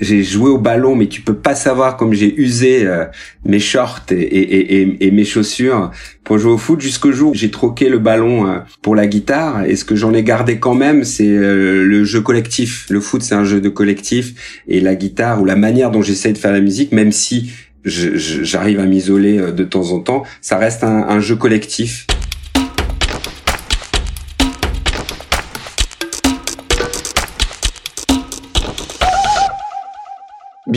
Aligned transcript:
j'ai 0.00 0.22
joué 0.22 0.50
au 0.50 0.58
ballon, 0.58 0.94
mais 0.94 1.06
tu 1.06 1.22
peux 1.22 1.34
pas 1.34 1.54
savoir 1.54 1.96
comme 1.96 2.12
j'ai 2.12 2.34
usé 2.38 2.86
euh, 2.86 3.06
mes 3.44 3.58
shorts 3.58 4.04
et, 4.10 4.16
et, 4.16 5.06
et, 5.06 5.10
mes 5.10 5.24
chaussures 5.24 5.90
pour 6.22 6.38
jouer 6.38 6.52
au 6.52 6.58
foot 6.58 6.80
jusqu'au 6.80 7.12
jour 7.12 7.30
où 7.30 7.34
j'ai 7.34 7.50
troqué 7.50 7.88
le 7.88 7.98
ballon 7.98 8.46
euh, 8.46 8.58
pour 8.82 8.94
la 8.94 9.06
guitare. 9.06 9.64
Et 9.64 9.76
ce 9.76 9.84
que 9.84 9.96
j'en 9.96 10.12
ai 10.12 10.22
gardé 10.22 10.58
quand 10.58 10.74
même, 10.74 11.04
c'est 11.04 11.26
euh, 11.26 11.84
le 11.84 12.04
jeu 12.04 12.20
collectif. 12.20 12.86
Le 12.90 13.00
foot, 13.00 13.22
c'est 13.22 13.34
un 13.34 13.44
jeu 13.44 13.60
de 13.60 13.68
collectif, 13.68 14.62
et 14.68 14.80
la 14.80 14.94
guitare 14.94 15.40
ou 15.40 15.44
la 15.44 15.56
manière 15.56 15.90
dont 15.90 16.02
j'essaie 16.02 16.32
de 16.32 16.38
faire 16.38 16.52
la 16.52 16.60
musique, 16.60 16.92
même 16.92 17.12
si 17.12 17.50
j'arrive 17.84 18.80
à 18.80 18.84
m'isoler 18.84 19.52
de 19.52 19.64
temps 19.64 19.92
en 19.92 20.00
temps, 20.00 20.24
ça 20.40 20.58
reste 20.58 20.82
un, 20.82 21.06
un 21.08 21.20
jeu 21.20 21.36
collectif. 21.36 22.06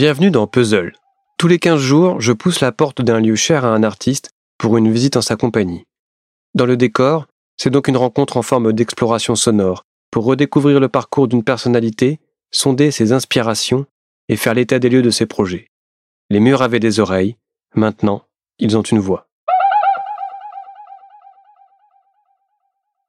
Bienvenue 0.02 0.32
dans 0.32 0.48
Puzzle. 0.48 0.94
Tous 1.38 1.50
les 1.50 1.60
15 1.60 1.78
jours, 1.82 2.22
je 2.22 2.32
pousse 2.32 2.62
la 2.62 2.72
porte 2.72 3.02
d'un 3.02 3.20
lieu 3.20 3.36
cher 3.36 3.66
à 3.66 3.68
un 3.68 3.84
artiste 3.84 4.32
pour 4.58 4.78
une 4.78 4.90
visite 4.90 5.18
en 5.18 5.22
sa 5.22 5.36
compagnie. 5.36 5.84
Dans 6.54 6.66
le 6.66 6.78
décor, 6.78 7.28
c'est 7.58 7.70
donc 7.70 7.90
une 7.90 7.98
rencontre 7.98 8.38
en 8.38 8.42
forme 8.42 8.72
d'exploration 8.72 9.36
sonore 9.36 9.84
pour 10.10 10.24
redécouvrir 10.24 10.80
le 10.80 10.88
parcours 10.88 11.28
d'une 11.28 11.44
personnalité, 11.44 12.22
sonder 12.50 12.92
ses 12.92 13.12
inspirations 13.12 13.88
et 14.30 14.38
faire 14.38 14.54
l'état 14.54 14.80
des 14.80 14.88
lieux 14.88 15.02
de 15.02 15.10
ses 15.10 15.26
projets. 15.26 15.68
Les 16.30 16.40
murs 16.40 16.62
avaient 16.62 16.80
des 16.80 17.02
oreilles, 17.02 17.36
maintenant, 17.76 18.24
ils 18.58 18.78
ont 18.78 18.84
une 18.84 19.00
voix. 19.00 19.28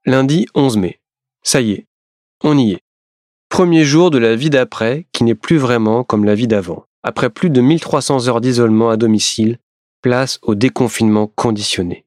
Lundi 0.06 0.46
11 0.56 0.77
mai. 0.77 1.00
Ça 1.44 1.60
y 1.60 1.70
est, 1.70 1.86
on 2.42 2.58
y 2.58 2.72
est. 2.72 2.82
Premier 3.60 3.84
jour 3.84 4.10
de 4.10 4.16
la 4.16 4.37
vie 4.37 4.48
d'après 4.48 5.06
qui 5.12 5.23
n'est 5.23 5.34
plus 5.34 5.59
vraiment 5.59 6.03
comme 6.03 6.25
la 6.25 6.34
vie 6.34 6.47
d'avant. 6.47 6.86
Après 7.03 7.28
plus 7.28 7.50
de 7.50 7.61
1300 7.61 8.27
heures 8.27 8.41
d'isolement 8.41 8.89
à 8.89 8.97
domicile, 8.97 9.58
place 10.00 10.39
au 10.41 10.55
déconfinement 10.55 11.27
conditionné. 11.27 12.06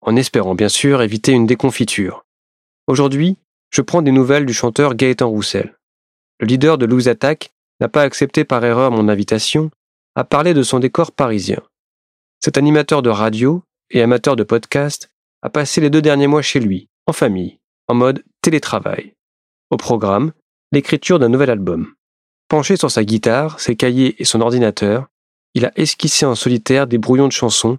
En 0.00 0.16
espérant 0.16 0.54
bien 0.54 0.70
sûr 0.70 1.02
éviter 1.02 1.32
une 1.32 1.44
déconfiture. 1.44 2.24
Aujourd'hui, 2.86 3.36
je 3.68 3.82
prends 3.82 4.00
des 4.00 4.12
nouvelles 4.12 4.46
du 4.46 4.54
chanteur 4.54 4.94
Gaëtan 4.94 5.28
Roussel. 5.28 5.76
Le 6.40 6.46
leader 6.46 6.78
de 6.78 6.86
Louis 6.86 7.10
Attack 7.10 7.50
n'a 7.82 7.90
pas 7.90 8.00
accepté 8.00 8.44
par 8.44 8.64
erreur 8.64 8.90
mon 8.90 9.10
invitation 9.10 9.70
à 10.14 10.24
parler 10.24 10.54
de 10.54 10.62
son 10.62 10.78
décor 10.78 11.12
parisien. 11.12 11.60
Cet 12.40 12.56
animateur 12.56 13.02
de 13.02 13.10
radio 13.10 13.62
et 13.90 14.00
amateur 14.00 14.36
de 14.36 14.42
podcast 14.42 15.10
a 15.42 15.50
passé 15.50 15.82
les 15.82 15.90
deux 15.90 16.00
derniers 16.00 16.28
mois 16.28 16.40
chez 16.40 16.60
lui, 16.60 16.88
en 17.06 17.12
famille, 17.12 17.58
en 17.88 17.94
mode 17.94 18.24
télétravail. 18.40 19.12
Au 19.68 19.76
programme, 19.76 20.32
l'écriture 20.74 21.20
d'un 21.20 21.28
nouvel 21.28 21.50
album. 21.50 21.86
Penché 22.48 22.76
sur 22.76 22.90
sa 22.90 23.04
guitare, 23.04 23.60
ses 23.60 23.76
cahiers 23.76 24.16
et 24.18 24.24
son 24.24 24.40
ordinateur, 24.40 25.06
il 25.54 25.64
a 25.64 25.72
esquissé 25.76 26.26
en 26.26 26.34
solitaire 26.34 26.88
des 26.88 26.98
brouillons 26.98 27.28
de 27.28 27.32
chansons 27.32 27.78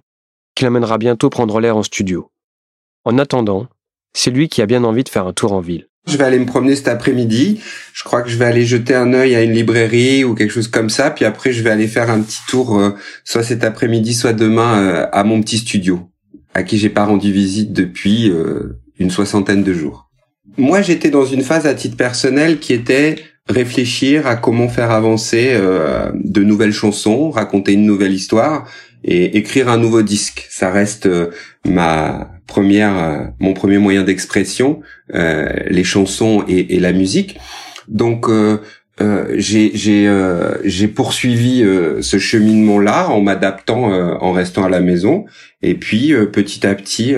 qu'il 0.54 0.66
amènera 0.66 0.96
bientôt 0.96 1.28
prendre 1.28 1.60
l'air 1.60 1.76
en 1.76 1.82
studio. 1.82 2.30
En 3.04 3.18
attendant, 3.18 3.68
c'est 4.14 4.30
lui 4.30 4.48
qui 4.48 4.62
a 4.62 4.66
bien 4.66 4.82
envie 4.82 5.04
de 5.04 5.10
faire 5.10 5.26
un 5.26 5.34
tour 5.34 5.52
en 5.52 5.60
ville. 5.60 5.88
Je 6.08 6.16
vais 6.16 6.24
aller 6.24 6.38
me 6.38 6.46
promener 6.46 6.74
cet 6.74 6.88
après-midi. 6.88 7.60
Je 7.92 8.02
crois 8.02 8.22
que 8.22 8.30
je 8.30 8.38
vais 8.38 8.46
aller 8.46 8.64
jeter 8.64 8.94
un 8.94 9.12
œil 9.12 9.34
à 9.34 9.42
une 9.42 9.52
librairie 9.52 10.24
ou 10.24 10.34
quelque 10.34 10.52
chose 10.52 10.68
comme 10.68 10.88
ça. 10.88 11.10
Puis 11.10 11.26
après, 11.26 11.52
je 11.52 11.62
vais 11.62 11.70
aller 11.70 11.88
faire 11.88 12.08
un 12.08 12.22
petit 12.22 12.38
tour, 12.48 12.78
euh, 12.78 12.94
soit 13.24 13.42
cet 13.42 13.62
après-midi, 13.62 14.14
soit 14.14 14.32
demain, 14.32 14.80
euh, 14.80 15.06
à 15.12 15.22
mon 15.22 15.42
petit 15.42 15.58
studio, 15.58 16.08
à 16.54 16.62
qui 16.62 16.78
j'ai 16.78 16.88
pas 16.88 17.04
rendu 17.04 17.30
visite 17.30 17.74
depuis 17.74 18.30
euh, 18.30 18.80
une 18.98 19.10
soixantaine 19.10 19.64
de 19.64 19.74
jours. 19.74 20.05
Moi, 20.58 20.80
j'étais 20.80 21.10
dans 21.10 21.26
une 21.26 21.42
phase 21.42 21.66
à 21.66 21.74
titre 21.74 21.96
personnel 21.96 22.58
qui 22.58 22.72
était 22.72 23.16
réfléchir 23.48 24.26
à 24.26 24.36
comment 24.36 24.68
faire 24.68 24.90
avancer 24.90 25.50
euh, 25.52 26.10
de 26.14 26.42
nouvelles 26.42 26.72
chansons, 26.72 27.30
raconter 27.30 27.74
une 27.74 27.84
nouvelle 27.84 28.12
histoire 28.12 28.66
et 29.04 29.36
écrire 29.36 29.68
un 29.68 29.76
nouveau 29.76 30.02
disque. 30.02 30.46
Ça 30.50 30.70
reste 30.70 31.06
euh, 31.06 31.30
ma 31.66 32.30
première, 32.46 32.96
euh, 32.96 33.24
mon 33.38 33.52
premier 33.52 33.78
moyen 33.78 34.02
d'expression, 34.02 34.80
les 35.12 35.84
chansons 35.84 36.44
et, 36.48 36.74
et, 36.74 36.80
la 36.80 36.92
musique. 36.92 37.38
Donc 37.88 38.28
euh, 38.98 39.34
j'ai 39.36 40.08
euh, 40.08 40.54
j'ai 40.64 40.88
poursuivi 40.88 41.62
euh, 41.62 42.00
ce 42.00 42.18
cheminement 42.18 42.78
là 42.78 43.10
en 43.10 43.20
m'adaptant 43.20 43.84
en 44.20 44.32
restant 44.32 44.64
à 44.64 44.68
la 44.68 44.80
maison. 44.80 45.26
Et 45.62 45.74
puis 45.74 46.12
petit 46.32 46.66
à 46.66 46.74
petit 46.74 47.14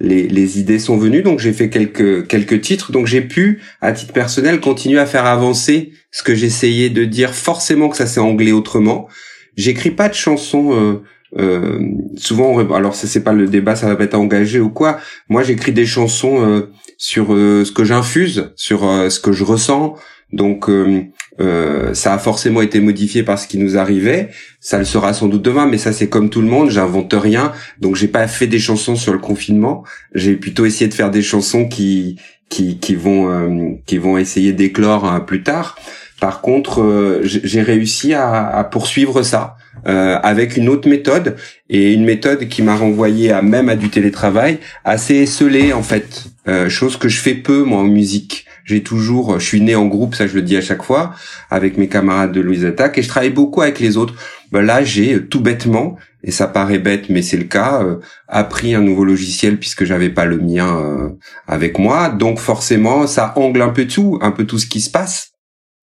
les, 0.00 0.26
les 0.26 0.58
idées 0.58 0.78
sont 0.78 0.96
venues. 0.96 1.22
Donc 1.22 1.38
j'ai 1.38 1.52
fait 1.52 1.68
quelques 1.68 2.26
quelques 2.26 2.60
titres. 2.60 2.90
Donc 2.90 3.06
j'ai 3.06 3.20
pu 3.20 3.60
à 3.80 3.92
titre 3.92 4.12
personnel 4.12 4.60
continuer 4.60 4.98
à 4.98 5.06
faire 5.06 5.26
avancer 5.26 5.92
ce 6.10 6.22
que 6.22 6.34
j'essayais 6.34 6.90
de 6.90 7.04
dire. 7.04 7.34
Forcément 7.34 7.88
que 7.88 7.96
ça 7.96 8.06
s'est 8.06 8.20
anglais 8.20 8.52
autrement. 8.52 9.08
J'écris 9.56 9.90
pas 9.90 10.08
de 10.08 10.14
chansons 10.14 11.00
euh, 11.38 11.78
souvent, 12.16 12.58
alors 12.74 12.96
ça 12.96 13.06
c'est 13.06 13.22
pas 13.22 13.32
le 13.32 13.46
débat, 13.46 13.76
ça 13.76 13.86
va 13.86 13.94
pas 13.94 14.04
être 14.04 14.14
engagé 14.14 14.58
ou 14.58 14.70
quoi. 14.70 14.98
Moi, 15.28 15.42
j'écris 15.44 15.72
des 15.72 15.86
chansons 15.86 16.64
sur 16.96 17.28
ce 17.28 17.70
que 17.70 17.84
j'infuse, 17.84 18.52
sur 18.56 18.80
ce 18.80 19.20
que 19.20 19.32
je 19.32 19.44
ressens, 19.44 19.96
donc 20.32 20.68
euh, 20.68 21.02
euh, 21.40 21.94
ça 21.94 22.14
a 22.14 22.18
forcément 22.18 22.62
été 22.62 22.80
modifié 22.80 23.22
par 23.22 23.38
ce 23.38 23.48
qui 23.48 23.58
nous 23.58 23.76
arrivait. 23.76 24.28
Ça 24.60 24.78
le 24.78 24.84
sera 24.84 25.12
sans 25.12 25.28
doute 25.28 25.42
demain, 25.42 25.66
mais 25.66 25.78
ça 25.78 25.92
c'est 25.92 26.08
comme 26.08 26.30
tout 26.30 26.40
le 26.40 26.48
monde. 26.48 26.70
J'invente 26.70 27.14
rien. 27.14 27.52
Donc 27.80 27.96
j'ai 27.96 28.08
pas 28.08 28.26
fait 28.28 28.46
des 28.46 28.58
chansons 28.58 28.96
sur 28.96 29.12
le 29.12 29.18
confinement. 29.18 29.84
J'ai 30.14 30.36
plutôt 30.36 30.66
essayé 30.66 30.88
de 30.88 30.94
faire 30.94 31.10
des 31.10 31.22
chansons 31.22 31.66
qui 31.66 32.16
qui, 32.50 32.78
qui 32.78 32.94
vont 32.94 33.30
euh, 33.30 33.76
qui 33.86 33.96
vont 33.96 34.18
essayer 34.18 34.52
d'éclore 34.52 35.06
hein, 35.06 35.20
plus 35.20 35.42
tard. 35.42 35.78
Par 36.20 36.42
contre, 36.42 36.82
euh, 36.82 37.20
j'ai 37.22 37.62
réussi 37.62 38.12
à, 38.12 38.46
à, 38.46 38.64
poursuivre 38.64 39.22
ça 39.22 39.56
euh, 39.86 40.18
avec 40.22 40.58
une 40.58 40.68
autre 40.68 40.86
méthode 40.86 41.36
et 41.70 41.94
une 41.94 42.04
méthode 42.04 42.48
qui 42.48 42.60
m'a 42.60 42.76
renvoyé 42.76 43.32
à 43.32 43.40
même 43.40 43.70
à 43.70 43.76
du 43.76 43.88
télétravail, 43.88 44.58
assez 44.84 45.14
esselé 45.14 45.72
en 45.72 45.82
fait, 45.82 46.24
chose 46.68 46.98
que 46.98 47.08
je 47.08 47.20
fais 47.20 47.34
peu 47.34 47.62
moi 47.62 47.78
en 47.78 47.84
musique. 47.84 48.44
J'ai 48.64 48.82
toujours, 48.82 49.38
je 49.38 49.44
suis 49.44 49.60
né 49.60 49.74
en 49.74 49.86
groupe, 49.86 50.14
ça 50.14 50.26
je 50.26 50.34
le 50.34 50.42
dis 50.42 50.56
à 50.56 50.60
chaque 50.60 50.82
fois, 50.82 51.14
avec 51.50 51.78
mes 51.78 51.88
camarades 51.88 52.32
de 52.32 52.40
Louise 52.40 52.64
Attaque, 52.64 52.98
et 52.98 53.02
je 53.02 53.08
travaille 53.08 53.30
beaucoup 53.30 53.62
avec 53.62 53.80
les 53.80 53.96
autres. 53.96 54.14
Ben 54.52 54.62
là, 54.62 54.82
j'ai 54.82 55.14
euh, 55.14 55.26
tout 55.28 55.40
bêtement, 55.40 55.96
et 56.22 56.30
ça 56.30 56.46
paraît 56.46 56.78
bête, 56.78 57.08
mais 57.08 57.22
c'est 57.22 57.36
le 57.36 57.44
cas, 57.44 57.82
euh, 57.82 57.96
appris 58.28 58.74
un 58.74 58.82
nouveau 58.82 59.04
logiciel 59.04 59.58
puisque 59.58 59.84
j'avais 59.84 60.10
pas 60.10 60.24
le 60.24 60.38
mien 60.38 60.76
euh, 60.78 61.08
avec 61.46 61.78
moi. 61.78 62.08
Donc 62.08 62.38
forcément, 62.38 63.06
ça 63.06 63.32
angle 63.36 63.62
un 63.62 63.70
peu 63.70 63.86
tout, 63.86 64.18
un 64.20 64.30
peu 64.30 64.44
tout 64.44 64.58
ce 64.58 64.66
qui 64.66 64.80
se 64.80 64.90
passe. 64.90 65.30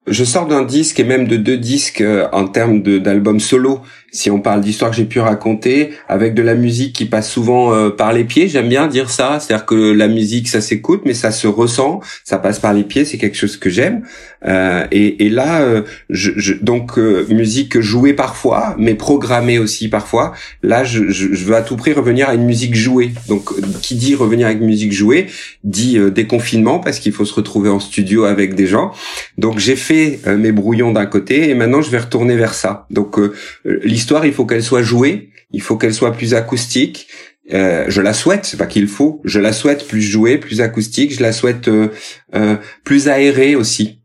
Je 0.05 0.23
sors 0.23 0.47
d'un 0.47 0.63
disque 0.63 0.99
et 1.01 1.03
même 1.03 1.27
de 1.27 1.35
deux 1.35 1.57
disques 1.57 2.03
en 2.31 2.47
termes 2.47 2.81
d'albums 2.81 3.41
solo 3.41 3.81
si 4.17 4.31
on 4.31 4.39
parle 4.39 4.61
d'histoire 4.61 4.89
que 4.89 4.97
j'ai 4.97 5.05
pu 5.05 5.19
raconter, 5.19 5.91
avec 6.09 6.33
de 6.33 6.41
la 6.41 6.55
musique 6.55 6.93
qui 6.93 7.05
passe 7.05 7.29
souvent 7.29 7.71
euh, 7.71 7.89
par 7.91 8.13
les 8.13 8.23
pieds, 8.23 8.47
j'aime 8.47 8.67
bien 8.67 8.87
dire 8.87 9.11
ça, 9.11 9.39
c'est-à-dire 9.39 9.65
que 9.67 9.75
la 9.75 10.07
musique 10.07 10.47
ça 10.47 10.59
s'écoute, 10.59 11.01
mais 11.05 11.13
ça 11.13 11.31
se 11.31 11.45
ressent, 11.45 12.01
ça 12.23 12.39
passe 12.39 12.59
par 12.59 12.73
les 12.73 12.83
pieds, 12.83 13.05
c'est 13.05 13.19
quelque 13.19 13.37
chose 13.37 13.57
que 13.57 13.69
j'aime. 13.69 14.01
Euh, 14.45 14.85
et, 14.91 15.25
et, 15.25 15.29
là, 15.29 15.61
euh, 15.61 15.81
je, 16.09 16.31
je, 16.35 16.53
donc 16.53 16.97
euh, 16.99 17.25
musique 17.29 17.79
jouée 17.79 18.13
parfois, 18.13 18.75
mais 18.77 18.93
programmée 18.93 19.59
aussi 19.59 19.89
parfois. 19.89 20.33
Là, 20.61 20.83
je, 20.83 21.09
je, 21.09 21.27
veux 21.27 21.55
à 21.55 21.61
tout 21.61 21.75
prix 21.75 21.93
revenir 21.93 22.29
à 22.29 22.35
une 22.35 22.45
musique 22.45 22.75
jouée. 22.75 23.11
Donc, 23.27 23.49
qui 23.81 23.95
dit 23.95 24.15
revenir 24.15 24.47
avec 24.47 24.61
musique 24.61 24.93
jouée 24.93 25.27
dit 25.63 25.99
déconfinement 26.11 26.79
parce 26.79 26.99
qu'il 26.99 27.11
faut 27.11 27.25
se 27.25 27.33
retrouver 27.33 27.69
en 27.69 27.79
studio 27.79 28.25
avec 28.25 28.55
des 28.55 28.67
gens. 28.67 28.91
Donc, 29.37 29.59
j'ai 29.59 29.75
fait 29.75 30.19
mes 30.37 30.51
brouillons 30.51 30.91
d'un 30.91 31.05
côté 31.05 31.49
et 31.49 31.53
maintenant 31.53 31.81
je 31.81 31.89
vais 31.89 31.97
retourner 31.97 32.35
vers 32.35 32.53
ça. 32.53 32.85
Donc, 32.89 33.17
l'histoire, 33.65 34.06
il 34.25 34.33
faut 34.33 34.45
qu'elle 34.45 34.63
soit 34.63 34.83
jouée, 34.83 35.29
il 35.51 35.61
faut 35.61 35.77
qu'elle 35.77 35.93
soit 35.93 36.11
plus 36.11 36.33
acoustique. 36.33 37.07
Euh, 37.53 37.85
je 37.87 38.01
la 38.01 38.13
souhaite, 38.13 38.45
c'est 38.45 38.57
pas 38.57 38.65
qu'il 38.65 38.87
faut, 38.87 39.21
je 39.23 39.39
la 39.39 39.53
souhaite 39.53 39.87
plus 39.87 40.01
jouée, 40.01 40.37
plus 40.37 40.59
acoustique, 40.59 41.13
je 41.15 41.21
la 41.21 41.31
souhaite 41.31 41.69
euh, 41.69 41.89
euh, 42.35 42.57
plus 42.83 43.07
aérée 43.07 43.55
aussi. 43.55 44.01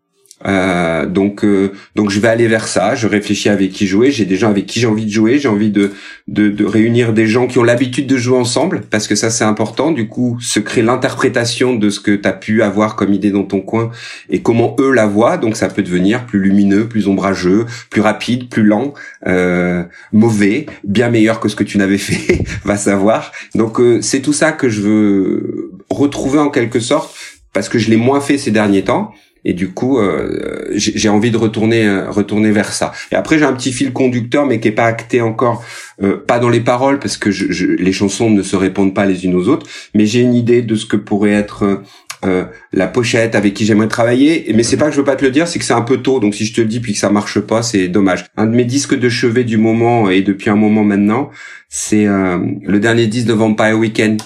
Euh, 0.47 1.07
donc, 1.07 1.45
euh, 1.45 1.73
donc 1.95 2.11
je 2.11 2.21
vais 2.21 2.29
aller 2.29 2.49
vers 2.49 2.67
ça. 2.67 2.95
Je 2.95 3.07
réfléchis 3.07 3.49
avec 3.49 3.73
qui 3.73 3.87
jouer. 3.87 4.11
J'ai 4.11 4.25
des 4.25 4.37
gens 4.37 4.51
avec 4.51 4.67
qui 4.67 4.81
j'ai 4.81 4.87
envie 4.87 5.07
de 5.07 5.11
jouer. 5.11 5.39
J'ai 5.39 5.49
envie 5.49 5.71
de, 5.71 5.93
de, 6.29 6.49
de 6.49 6.65
réunir 6.65 7.13
des 7.13 7.27
gens 7.27 7.47
qui 7.47 7.59
ont 7.59 7.63
l'habitude 7.63 8.07
de 8.07 8.17
jouer 8.17 8.39
ensemble 8.39 8.83
parce 8.91 9.07
que 9.07 9.15
ça 9.15 9.31
c'est 9.31 9.45
important. 9.45 9.91
Du 9.93 10.09
coup, 10.09 10.39
se 10.41 10.61
crée 10.61 10.83
l'interprétation 10.83 11.75
de 11.75 11.91
ce 11.91 12.01
que 12.01 12.15
tu 12.15 12.29
as 12.29 12.33
pu 12.33 12.63
avoir 12.63 12.97
comme 12.97 13.13
idée 13.13 13.31
dans 13.31 13.45
ton 13.45 13.61
coin 13.61 13.91
et 14.31 14.43
comment 14.43 14.77
eux 14.81 14.93
la 14.93 15.07
voient. 15.07 15.39
Donc 15.39 15.57
ça 15.57 15.69
peut 15.69 15.83
devenir 15.83 16.27
plus 16.27 16.41
lumineux, 16.41 16.89
plus 16.89 17.09
ombrageux, 17.09 17.67
plus 17.91 18.01
rapide, 18.01 18.49
plus 18.49 18.65
lent, 18.65 18.95
euh, 19.27 19.85
mauvais, 20.13 20.67
bien 20.85 21.09
meilleur 21.09 21.41
que 21.41 21.49
ce 21.49 21.57
que 21.57 21.65
tu 21.65 21.79
n'avais 21.79 21.99
fait. 21.99 22.45
va 22.65 22.77
savoir. 22.77 23.33
Donc 23.55 23.81
euh, 23.81 24.01
c'est 24.03 24.21
tout 24.21 24.33
ça 24.33 24.53
que 24.53 24.69
je 24.69 24.81
veux 24.81 25.73
retrouver 25.91 26.39
en 26.39 26.51
quelque 26.51 26.81
sorte 26.81 27.15
parce 27.53 27.69
que 27.69 27.79
je 27.79 27.91
l'ai 27.91 27.97
moins 27.97 28.21
fait 28.21 28.39
ces 28.39 28.51
derniers 28.51 28.83
temps 28.83 29.13
et 29.45 29.53
du 29.53 29.71
coup 29.71 29.99
euh, 29.99 30.69
j'ai 30.75 31.09
envie 31.09 31.31
de 31.31 31.37
retourner 31.37 31.87
euh, 31.87 32.11
retourner 32.11 32.51
vers 32.51 32.73
ça 32.73 32.93
et 33.11 33.17
après 33.17 33.39
j'ai 33.39 33.45
un 33.45 33.53
petit 33.53 33.73
fil 33.73 33.93
conducteur 33.93 34.47
mais 34.47 34.61
qui 34.61 34.69
est 34.69 34.73
pas 34.73 34.85
acté 34.85 35.21
encore 35.21 35.65
euh, 36.03 36.17
pas 36.17 36.39
dans 36.39 36.49
les 36.49 36.61
paroles 36.61 36.99
parce 36.99 37.17
que 37.17 37.31
je, 37.31 37.67
les 37.67 37.93
chansons 37.93 38.31
ne 38.31 38.43
se 38.43 38.57
répondent 38.57 38.95
pas 38.95 39.05
les 39.05 39.25
unes 39.25 39.35
aux 39.35 39.49
autres 39.49 39.67
mais 39.95 40.07
j'ai 40.07 40.21
une 40.21 40.35
idée 40.35 40.63
de 40.63 40.75
ce 40.75 40.87
que 40.87 40.97
pourrait 40.97 41.33
être 41.33 41.83
euh, 42.25 42.45
la 42.73 42.87
pochette 42.87 43.35
avec 43.35 43.53
qui 43.53 43.65
j'aimerais 43.67 43.89
travailler. 43.89 44.47
Mais 44.55 44.63
c'est 44.63 44.77
pas 44.77 44.87
que 44.87 44.93
je 44.93 44.99
veux 44.99 45.05
pas 45.05 45.17
te 45.17 45.25
le 45.25 45.33
dire, 45.33 45.49
c'est 45.49 45.59
que 45.59 45.65
c'est 45.65 45.73
un 45.73 45.83
peu 45.83 45.97
tôt. 45.97 46.21
Donc 46.21 46.37
si 46.37 46.45
je 46.45 46.55
te 46.55 46.61
le 46.61 46.69
dis 46.69 46.79
puis 46.79 46.93
que 46.93 46.99
ça 46.99 47.11
marche 47.11 47.41
pas, 47.41 47.63
c'est 47.63 47.89
dommage. 47.89 48.27
Un 48.37 48.47
de 48.47 48.55
mes 48.55 48.65
disques 48.65 48.97
de 48.97 49.09
chevet 49.09 49.43
du 49.43 49.57
moment 49.57 50.09
et 50.09 50.23
depuis 50.23 50.49
un 50.49 50.55
moment 50.55 50.85
maintenant, 50.85 51.31
c'est 51.69 52.07
euh, 52.07 52.39
le 52.63 52.79
dernier 52.79 53.09
disque 53.09 53.27
de 53.27 53.33
Vampire 53.33 53.77
Weekend 53.77 54.23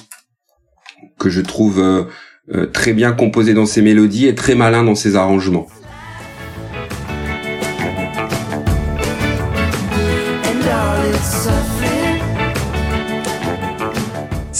que 1.18 1.30
je 1.30 1.40
trouve 1.40 1.82
euh, 2.54 2.66
très 2.66 2.92
bien 2.92 3.12
composé 3.12 3.54
dans 3.54 3.66
ses 3.66 3.82
mélodies 3.82 4.26
et 4.26 4.34
très 4.34 4.54
malin 4.54 4.84
dans 4.84 4.94
ses 4.94 5.16
arrangements. 5.16 5.66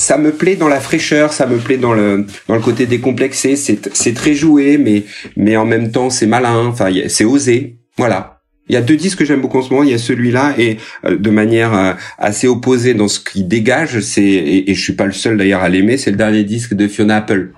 ça 0.06 0.18
me 0.18 0.30
plaît 0.30 0.54
dans 0.54 0.68
la 0.68 0.78
fraîcheur, 0.78 1.32
ça 1.32 1.46
me 1.46 1.56
plaît 1.56 1.78
dans 1.78 1.92
le 1.92 2.26
dans 2.46 2.54
le 2.54 2.60
côté 2.60 2.86
décomplexé. 2.86 3.56
C'est 3.56 3.92
c'est 3.92 4.14
très 4.14 4.34
joué, 4.34 4.78
mais 4.78 5.02
mais 5.36 5.56
en 5.56 5.64
même 5.64 5.90
temps 5.90 6.10
c'est 6.10 6.26
malin. 6.26 6.66
Enfin, 6.66 6.92
c'est 7.08 7.24
osé. 7.24 7.78
Voilà. 7.96 8.35
Il 8.68 8.74
y 8.74 8.76
a 8.76 8.80
deux 8.80 8.96
disques 8.96 9.18
que 9.18 9.24
j'aime 9.24 9.40
beaucoup 9.40 9.58
en 9.58 9.62
ce 9.62 9.70
moment. 9.70 9.84
Il 9.84 9.90
y 9.90 9.94
a 9.94 9.98
celui-là 9.98 10.54
et 10.58 10.78
euh, 11.04 11.16
de 11.16 11.30
manière 11.30 11.72
euh, 11.72 11.92
assez 12.18 12.48
opposée 12.48 12.94
dans 12.94 13.06
ce 13.06 13.20
qu'il 13.20 13.46
dégage. 13.46 14.00
C'est 14.00 14.22
et, 14.22 14.70
et, 14.70 14.74
je 14.74 14.82
suis 14.82 14.94
pas 14.94 15.06
le 15.06 15.12
seul 15.12 15.36
d'ailleurs 15.36 15.62
à 15.62 15.68
l'aimer. 15.68 15.96
C'est 15.96 16.10
le 16.10 16.16
dernier 16.16 16.42
disque 16.42 16.74
de 16.74 16.88
Fiona 16.88 17.18
Apple. 17.18 17.52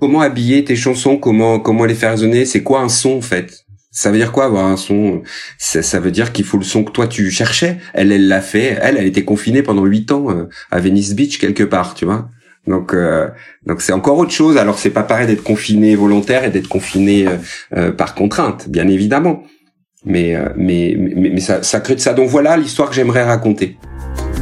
Comment 0.00 0.22
habiller 0.22 0.64
tes 0.64 0.74
chansons? 0.74 1.16
Comment 1.16 1.60
comment 1.60 1.84
les 1.84 1.94
faire 1.94 2.10
résonner? 2.10 2.46
C'est 2.46 2.64
quoi 2.64 2.80
un 2.80 2.88
son 2.88 3.18
en 3.18 3.20
fait? 3.20 3.64
Ça 3.92 4.10
veut 4.10 4.18
dire 4.18 4.32
quoi 4.32 4.46
avoir 4.46 4.66
un 4.66 4.76
son? 4.76 5.22
Ça, 5.58 5.82
ça, 5.82 6.00
veut 6.00 6.12
dire 6.12 6.32
qu'il 6.32 6.44
faut 6.44 6.58
le 6.58 6.64
son 6.64 6.84
que 6.84 6.90
toi 6.90 7.06
tu 7.06 7.30
cherchais. 7.30 7.78
Elle, 7.92 8.10
elle 8.10 8.26
l'a 8.28 8.40
fait. 8.40 8.76
Elle, 8.80 8.96
elle 8.96 9.06
était 9.06 9.24
confinée 9.24 9.62
pendant 9.62 9.84
huit 9.84 10.10
ans 10.10 10.30
euh, 10.30 10.48
à 10.70 10.80
Venice 10.80 11.14
Beach 11.14 11.38
quelque 11.38 11.64
part, 11.64 11.94
tu 11.94 12.04
vois. 12.04 12.28
Donc, 12.66 12.94
euh, 12.94 13.28
donc 13.66 13.80
c'est 13.80 13.92
encore 13.92 14.18
autre 14.18 14.32
chose. 14.32 14.56
Alors 14.56 14.78
c'est 14.78 14.90
pas 14.90 15.02
pareil 15.02 15.26
d'être 15.26 15.42
confiné 15.42 15.94
volontaire 15.96 16.44
et 16.44 16.50
d'être 16.50 16.68
confiné 16.68 17.26
euh, 17.76 17.92
par 17.92 18.14
contrainte, 18.14 18.68
bien 18.68 18.88
évidemment. 18.88 19.42
Mais, 20.04 20.34
mais, 20.56 20.96
mais, 20.98 21.30
mais, 21.30 21.40
ça, 21.40 21.62
ça 21.62 21.80
crée 21.80 21.94
de 21.94 22.00
ça. 22.00 22.14
Donc 22.14 22.30
voilà 22.30 22.56
l'histoire 22.56 22.88
que 22.88 22.94
j'aimerais 22.94 23.22
raconter. 23.22 23.76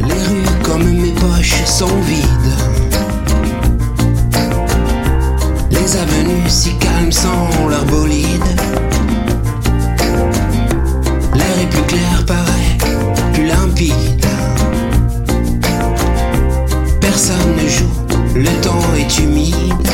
Les 0.00 0.06
rues 0.06 0.62
comme 0.62 0.84
mes 0.84 1.12
poches 1.12 1.64
sont 1.64 1.86
vides. 2.02 2.24
Les 5.72 5.96
avenues 5.96 6.48
si 6.48 6.76
calmes 6.78 7.10
sans 7.10 7.68
leur 7.68 7.84
bolide. 7.86 8.44
plus 11.70 11.82
clair 11.82 12.24
paraît, 12.26 12.76
plus 13.32 13.46
limpide. 13.46 14.26
Personne 17.00 17.56
ne 17.56 17.68
joue, 17.68 17.97
le 18.38 18.62
temps 18.62 18.94
est 18.94 19.18
humide. 19.18 19.88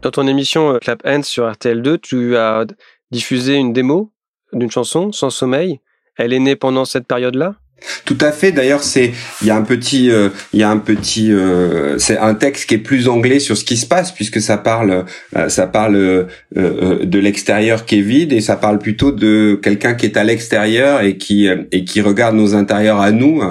Dans 0.00 0.12
ton 0.12 0.28
émission 0.28 0.74
euh, 0.74 0.78
Clap 0.78 1.02
Hands 1.04 1.24
sur 1.24 1.50
RTL2, 1.50 1.98
tu 1.98 2.36
as 2.36 2.66
diffusé 3.10 3.56
une 3.56 3.72
démo 3.72 4.12
d'une 4.52 4.70
chanson, 4.70 5.10
Sans 5.10 5.30
sommeil. 5.30 5.80
Elle 6.16 6.32
est 6.32 6.38
née 6.38 6.54
pendant 6.54 6.84
cette 6.84 7.08
période-là? 7.08 7.56
Tout 8.04 8.18
à 8.20 8.32
fait. 8.32 8.52
D'ailleurs, 8.52 8.82
c'est 8.82 9.12
il 9.40 9.48
y 9.48 9.50
a 9.50 9.56
un 9.56 9.62
petit 9.62 10.10
euh, 10.10 10.28
il 10.52 10.60
y 10.60 10.62
a 10.62 10.70
un 10.70 10.78
petit 10.78 11.32
euh, 11.32 11.98
c'est 11.98 12.18
un 12.18 12.34
texte 12.34 12.68
qui 12.68 12.74
est 12.74 12.78
plus 12.78 13.08
anglais 13.08 13.38
sur 13.38 13.56
ce 13.56 13.64
qui 13.64 13.76
se 13.76 13.86
passe 13.86 14.12
puisque 14.12 14.40
ça 14.40 14.58
parle 14.58 15.04
euh, 15.36 15.48
ça 15.48 15.66
parle 15.66 16.26
de 16.54 17.18
l'extérieur 17.18 17.84
qui 17.86 17.98
est 17.98 18.02
vide 18.02 18.32
et 18.32 18.40
ça 18.40 18.56
parle 18.56 18.78
plutôt 18.78 19.12
de 19.12 19.58
quelqu'un 19.62 19.94
qui 19.94 20.06
est 20.06 20.16
à 20.16 20.24
l'extérieur 20.24 21.02
et 21.02 21.16
qui 21.16 21.48
et 21.48 21.84
qui 21.84 22.00
regarde 22.00 22.34
nos 22.34 22.54
intérieurs 22.54 23.00
à 23.00 23.10
nous 23.10 23.42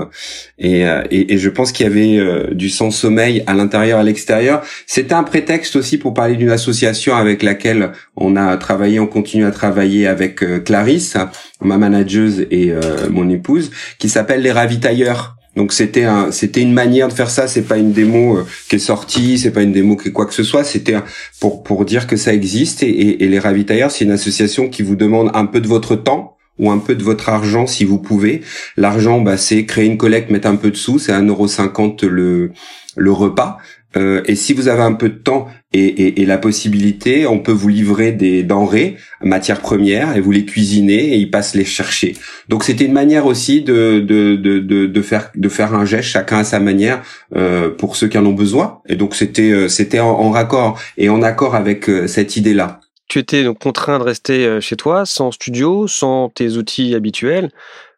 et 0.57 0.81
et, 1.11 1.33
et 1.33 1.37
je 1.37 1.49
pense 1.49 1.71
qu'il 1.71 1.85
y 1.85 1.89
avait 1.89 2.53
du 2.53 2.69
sans 2.69 2.91
sommeil 2.91 3.43
à 3.47 3.53
l'intérieur 3.53 3.99
à 3.99 4.03
l'extérieur. 4.03 4.61
C'était 4.85 5.13
un 5.13 5.23
prétexte 5.23 5.75
aussi 5.75 5.97
pour 5.97 6.13
parler 6.13 6.35
d'une 6.35 6.51
association 6.51 7.15
avec 7.15 7.43
laquelle 7.43 7.91
on 8.15 8.35
a 8.35 8.57
travaillé, 8.57 8.99
on 8.99 9.07
continue 9.07 9.45
à 9.45 9.51
travailler 9.51 10.07
avec 10.07 10.43
Clarisse, 10.63 11.17
ma 11.61 11.77
manageuse 11.77 12.45
et 12.51 12.73
mon 13.09 13.29
épouse 13.29 13.71
qui 13.97 14.09
les 14.37 14.51
ravitailleurs. 14.51 15.35
Donc 15.55 15.73
c'était 15.73 16.03
un, 16.03 16.31
c'était 16.31 16.61
une 16.61 16.73
manière 16.73 17.07
de 17.07 17.13
faire 17.13 17.29
ça. 17.29 17.47
C'est 17.47 17.63
pas 17.63 17.77
une 17.77 17.91
démo 17.91 18.37
euh, 18.37 18.45
qui 18.69 18.75
est 18.75 18.79
sortie, 18.79 19.37
c'est 19.37 19.51
pas 19.51 19.61
une 19.61 19.71
démo 19.71 19.97
qui 19.97 20.09
est 20.09 20.11
quoi 20.11 20.25
que 20.25 20.33
ce 20.33 20.43
soit. 20.43 20.63
C'était 20.63 20.95
pour 21.39 21.63
pour 21.63 21.85
dire 21.85 22.07
que 22.07 22.15
ça 22.15 22.33
existe 22.33 22.83
et, 22.83 23.23
et, 23.23 23.27
les 23.27 23.39
ravitailleurs, 23.39 23.91
c'est 23.91 24.05
une 24.05 24.11
association 24.11 24.69
qui 24.69 24.83
vous 24.83 24.95
demande 24.95 25.31
un 25.33 25.45
peu 25.45 25.59
de 25.59 25.67
votre 25.67 25.95
temps 25.95 26.37
ou 26.59 26.71
un 26.71 26.77
peu 26.77 26.95
de 26.95 27.03
votre 27.03 27.29
argent 27.29 27.67
si 27.67 27.83
vous 27.83 27.97
pouvez. 27.99 28.41
L'argent, 28.77 29.21
bah, 29.21 29.37
c'est 29.37 29.65
créer 29.65 29.85
une 29.85 29.97
collecte, 29.97 30.29
mettre 30.29 30.47
un 30.47 30.55
peu 30.55 30.71
de 30.71 30.75
sous, 30.75 30.99
c'est 30.99 31.13
1,50€ 31.13 32.05
le 32.05 32.51
le 32.95 33.11
repas. 33.11 33.57
Euh, 33.97 34.21
et 34.25 34.35
si 34.35 34.53
vous 34.53 34.67
avez 34.67 34.83
un 34.83 34.93
peu 34.93 35.09
de 35.09 35.15
temps 35.15 35.47
et, 35.73 35.79
et, 35.79 36.21
et, 36.21 36.25
la 36.25 36.37
possibilité, 36.37 37.25
on 37.25 37.39
peut 37.39 37.51
vous 37.51 37.69
livrer 37.69 38.11
des 38.11 38.43
denrées, 38.43 38.97
matières 39.21 39.61
premières, 39.61 40.15
et 40.15 40.19
vous 40.19 40.31
les 40.31 40.45
cuisiner 40.45 41.13
et 41.13 41.17
ils 41.17 41.31
passent 41.31 41.55
les 41.55 41.65
chercher. 41.65 42.15
Donc 42.49 42.63
c'était 42.63 42.85
une 42.85 42.93
manière 42.93 43.25
aussi 43.25 43.61
de, 43.61 43.99
de, 43.99 44.35
de, 44.35 44.59
de, 44.59 45.01
faire 45.01 45.31
de 45.33 45.49
faire 45.49 45.73
un 45.73 45.85
geste, 45.85 46.09
chacun 46.09 46.39
à 46.39 46.43
sa 46.43 46.59
manière, 46.59 47.01
euh, 47.35 47.69
pour 47.69 47.95
ceux 47.95 48.07
qui 48.07 48.17
en 48.19 48.25
ont 48.27 48.33
besoin. 48.33 48.81
Et 48.87 48.95
donc 48.95 49.15
c'était 49.15 49.51
euh, 49.51 49.67
c'était 49.67 49.99
en, 49.99 50.29
raccord 50.29 50.79
et 50.97 51.09
en 51.09 51.23
accord 51.23 51.55
avec 51.55 51.89
euh, 51.89 52.05
cette 52.05 52.35
idée-là. 52.37 52.81
Tu 53.07 53.17
étais 53.17 53.43
donc 53.43 53.57
contraint 53.57 53.97
de 53.97 54.03
rester 54.03 54.45
euh, 54.45 54.61
chez 54.61 54.75
toi, 54.75 55.07
sans 55.07 55.31
studio, 55.31 55.87
sans 55.87 56.29
tes 56.29 56.57
outils 56.57 56.93
habituels. 56.93 57.49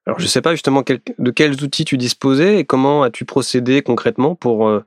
Alors 0.05 0.19
je 0.19 0.25
sais 0.27 0.41
pas 0.41 0.51
justement 0.51 0.83
de 1.19 1.31
quels 1.31 1.63
outils 1.63 1.85
tu 1.85 1.97
disposais 1.97 2.59
et 2.59 2.63
comment 2.63 3.03
as-tu 3.03 3.25
procédé 3.25 3.81
concrètement 3.81 4.35
pour 4.35 4.81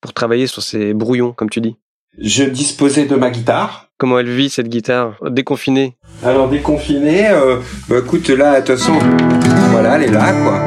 pour 0.00 0.12
travailler 0.12 0.46
sur 0.46 0.62
ces 0.62 0.94
brouillons, 0.94 1.32
comme 1.32 1.50
tu 1.50 1.60
dis 1.60 1.76
Je 2.18 2.44
disposais 2.44 3.06
de 3.06 3.16
ma 3.16 3.30
guitare. 3.30 3.88
Comment 3.98 4.18
elle 4.18 4.30
vit 4.30 4.48
cette 4.48 4.68
guitare 4.68 5.16
déconfinée? 5.30 5.96
Alors 6.24 6.48
déconfinée, 6.48 7.28
euh, 7.28 7.58
bah, 7.88 7.96
écoute 7.98 8.28
là, 8.30 8.60
de 8.60 8.66
toute 8.66 8.78
façon, 8.78 8.98
voilà, 9.70 9.96
elle 9.96 10.04
est 10.04 10.12
là 10.12 10.32
quoi. 10.32 10.60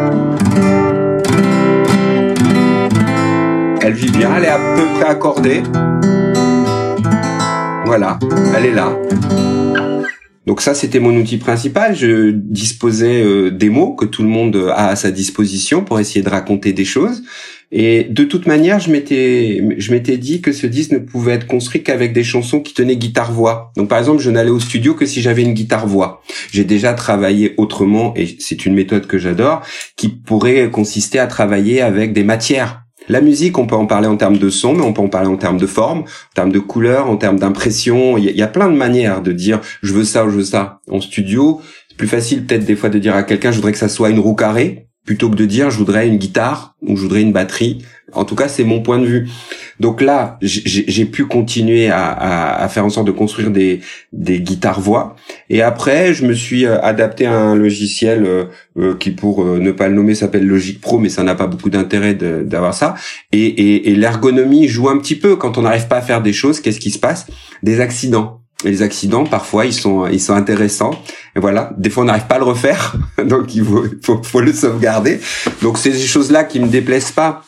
Elle 3.82 3.94
vit 3.94 4.12
bien, 4.12 4.36
elle 4.38 4.46
est 4.46 4.50
à 4.50 4.60
peu 4.76 4.86
près 4.96 5.10
accordée. 5.10 5.64
Voilà, 7.86 8.18
elle 8.56 8.66
est 8.66 8.74
là. 8.74 8.98
Donc 10.46 10.62
ça, 10.62 10.74
c'était 10.74 11.00
mon 11.00 11.16
outil 11.16 11.38
principal. 11.38 11.96
Je 11.96 12.32
disposais 12.32 13.24
euh, 13.24 13.50
des 13.50 13.70
mots 13.70 13.96
que 13.96 14.06
tout 14.06 14.24
le 14.24 14.30
monde 14.30 14.72
a 14.76 14.90
à 14.90 14.96
sa 14.96 15.10
disposition 15.10 15.84
pour 15.84 16.00
essayer 16.00 16.22
de 16.22 16.30
raconter 16.30 16.74
des 16.74 16.86
choses. 16.86 17.24
Et 17.76 18.04
de 18.04 18.24
toute 18.24 18.46
manière, 18.46 18.80
je 18.80 18.92
m'étais, 18.92 19.64
je 19.80 19.92
m'étais 19.92 20.18
dit 20.18 20.42
que 20.42 20.52
ce 20.52 20.68
disque 20.68 20.92
ne 20.92 21.00
pouvait 21.00 21.32
être 21.32 21.48
construit 21.48 21.82
qu'avec 21.82 22.14
des 22.14 22.24
chansons 22.24 22.60
qui 22.60 22.76
tenaient 22.76 22.98
guitare-voix. 22.98 23.72
Donc, 23.76 23.90
par 23.90 23.98
exemple, 23.98 24.22
je 24.22 24.30
n'allais 24.30 24.52
au 24.52 24.60
studio 24.60 24.94
que 24.94 25.08
si 25.08 25.24
j'avais 25.24 25.42
une 25.42 25.56
guitare-voix. 25.56 26.22
J'ai 26.52 26.66
déjà 26.66 26.94
travaillé 26.94 27.56
autrement, 27.58 28.14
et 28.16 28.38
c'est 28.38 28.68
une 28.68 28.76
méthode 28.76 29.08
que 29.08 29.18
j'adore, 29.18 29.64
qui 29.98 30.10
pourrait 30.10 30.70
consister 30.70 31.18
à 31.18 31.26
travailler 31.26 31.82
avec 31.82 32.14
des 32.14 32.24
matières. 32.24 32.84
La 33.10 33.22
musique, 33.22 33.58
on 33.58 33.66
peut 33.66 33.76
en 33.76 33.88
parler 33.88 34.08
en 34.08 34.18
termes 34.18 34.38
de 34.38 34.52
son, 34.52 34.76
mais 34.76 34.84
on 34.84 34.94
peut 34.94 35.02
en 35.02 35.10
parler 35.10 35.30
en 35.30 35.38
termes 35.38 35.58
de 35.58 35.66
forme, 35.66 36.02
en 36.02 36.34
termes 36.36 36.52
de 36.52 36.60
couleur, 36.60 37.10
en 37.10 37.18
termes 37.18 37.40
d'impression. 37.40 38.20
Il 38.20 38.26
y, 38.26 38.44
a 38.44 38.48
plein 38.48 38.70
de 38.70 38.78
manières 38.78 39.24
de 39.24 39.32
dire 39.32 39.60
je 39.82 39.94
veux 39.94 40.06
ça 40.06 40.26
ou 40.26 40.30
je 40.30 40.38
veux 40.38 40.44
ça. 40.44 40.80
En 40.92 41.02
studio, 41.02 41.60
c'est 41.90 41.98
plus 41.98 42.08
facile 42.08 42.46
peut-être 42.46 42.66
des 42.66 42.76
fois 42.76 42.90
de 42.90 43.00
dire 43.00 43.16
à 43.16 43.24
quelqu'un 43.24 43.52
je 43.52 43.58
voudrais 43.58 43.74
que 43.74 43.78
ça 43.80 43.90
soit 43.90 44.12
une 44.12 44.20
roue 44.20 44.36
carrée 44.36 44.88
plutôt 45.06 45.30
que 45.30 45.36
de 45.36 45.46
dire 45.46 45.70
je 45.70 45.78
voudrais 45.78 46.08
une 46.08 46.18
guitare 46.18 46.76
ou 46.82 46.96
je 46.96 47.02
voudrais 47.02 47.22
une 47.22 47.34
batterie. 47.34 47.84
En 48.12 48.26
tout 48.26 48.36
cas, 48.36 48.48
c'est 48.48 48.64
mon 48.64 48.82
point 48.82 49.00
de 49.00 49.06
vue. 49.06 49.30
Donc 49.80 50.02
là, 50.02 50.38
j'ai 50.42 51.06
pu 51.06 51.26
continuer 51.26 51.90
à, 51.90 52.68
faire 52.70 52.86
en 52.86 52.90
sorte 52.90 53.08
de 53.08 53.12
construire 53.12 53.50
des, 53.50 53.82
des 54.12 54.40
guitares 54.40 54.80
voix. 54.80 55.16
Et 55.50 55.62
après, 55.62 56.14
je 56.14 56.26
me 56.26 56.34
suis 56.34 56.66
euh, 56.66 56.80
adapté 56.82 57.26
à 57.26 57.36
un 57.36 57.56
logiciel 57.56 58.26
euh, 58.26 58.46
euh, 58.78 58.96
qui, 58.96 59.12
pour 59.12 59.44
ne 59.44 59.72
pas 59.72 59.88
le 59.88 59.96
nommer, 59.96 60.16
s'appelle 60.16 60.46
Logic 60.46 60.80
Pro, 60.80 61.00
mais 61.00 61.10
ça 61.10 61.24
n'a 61.24 61.34
pas 61.34 61.48
beaucoup 61.48 61.70
d'intérêt 61.70 62.14
d'avoir 62.14 62.74
ça. 62.74 62.96
Et, 63.32 63.90
et 63.90 63.96
l'ergonomie 63.96 64.68
joue 64.68 64.90
un 64.90 64.98
petit 65.00 65.16
peu 65.16 65.36
quand 65.36 65.58
on 65.58 65.64
n'arrive 65.64 65.88
pas 65.88 65.98
à 65.98 66.02
faire 66.02 66.22
des 66.22 66.34
choses. 66.34 66.60
Qu'est-ce 66.60 66.80
qui 66.80 66.92
se 66.92 67.00
passe? 67.00 67.26
Des 67.64 67.80
accidents 67.80 68.43
les 68.64 68.82
accidents 68.82 69.26
parfois 69.26 69.66
ils 69.66 69.74
sont 69.74 70.08
ils 70.08 70.20
sont 70.20 70.34
intéressants. 70.34 70.92
Et 71.36 71.40
voilà. 71.40 71.72
Des 71.78 71.90
fois 71.90 72.04
on 72.04 72.06
n'arrive 72.08 72.28
pas 72.28 72.36
à 72.36 72.40
le 72.40 72.46
refaire. 72.46 72.96
Donc 73.26 73.56
il 73.56 73.64
faut, 73.64 74.22
faut, 74.24 74.42
le 74.42 74.54
sauvegarder. 74.54 75.20
Donc 75.62 75.78
c'est 75.78 75.92
des 75.92 76.00
choses 76.00 76.32
là 76.32 76.44
qui 76.44 76.60
me 76.60 76.68
déplaisent 76.68 77.12
pas. 77.12 77.44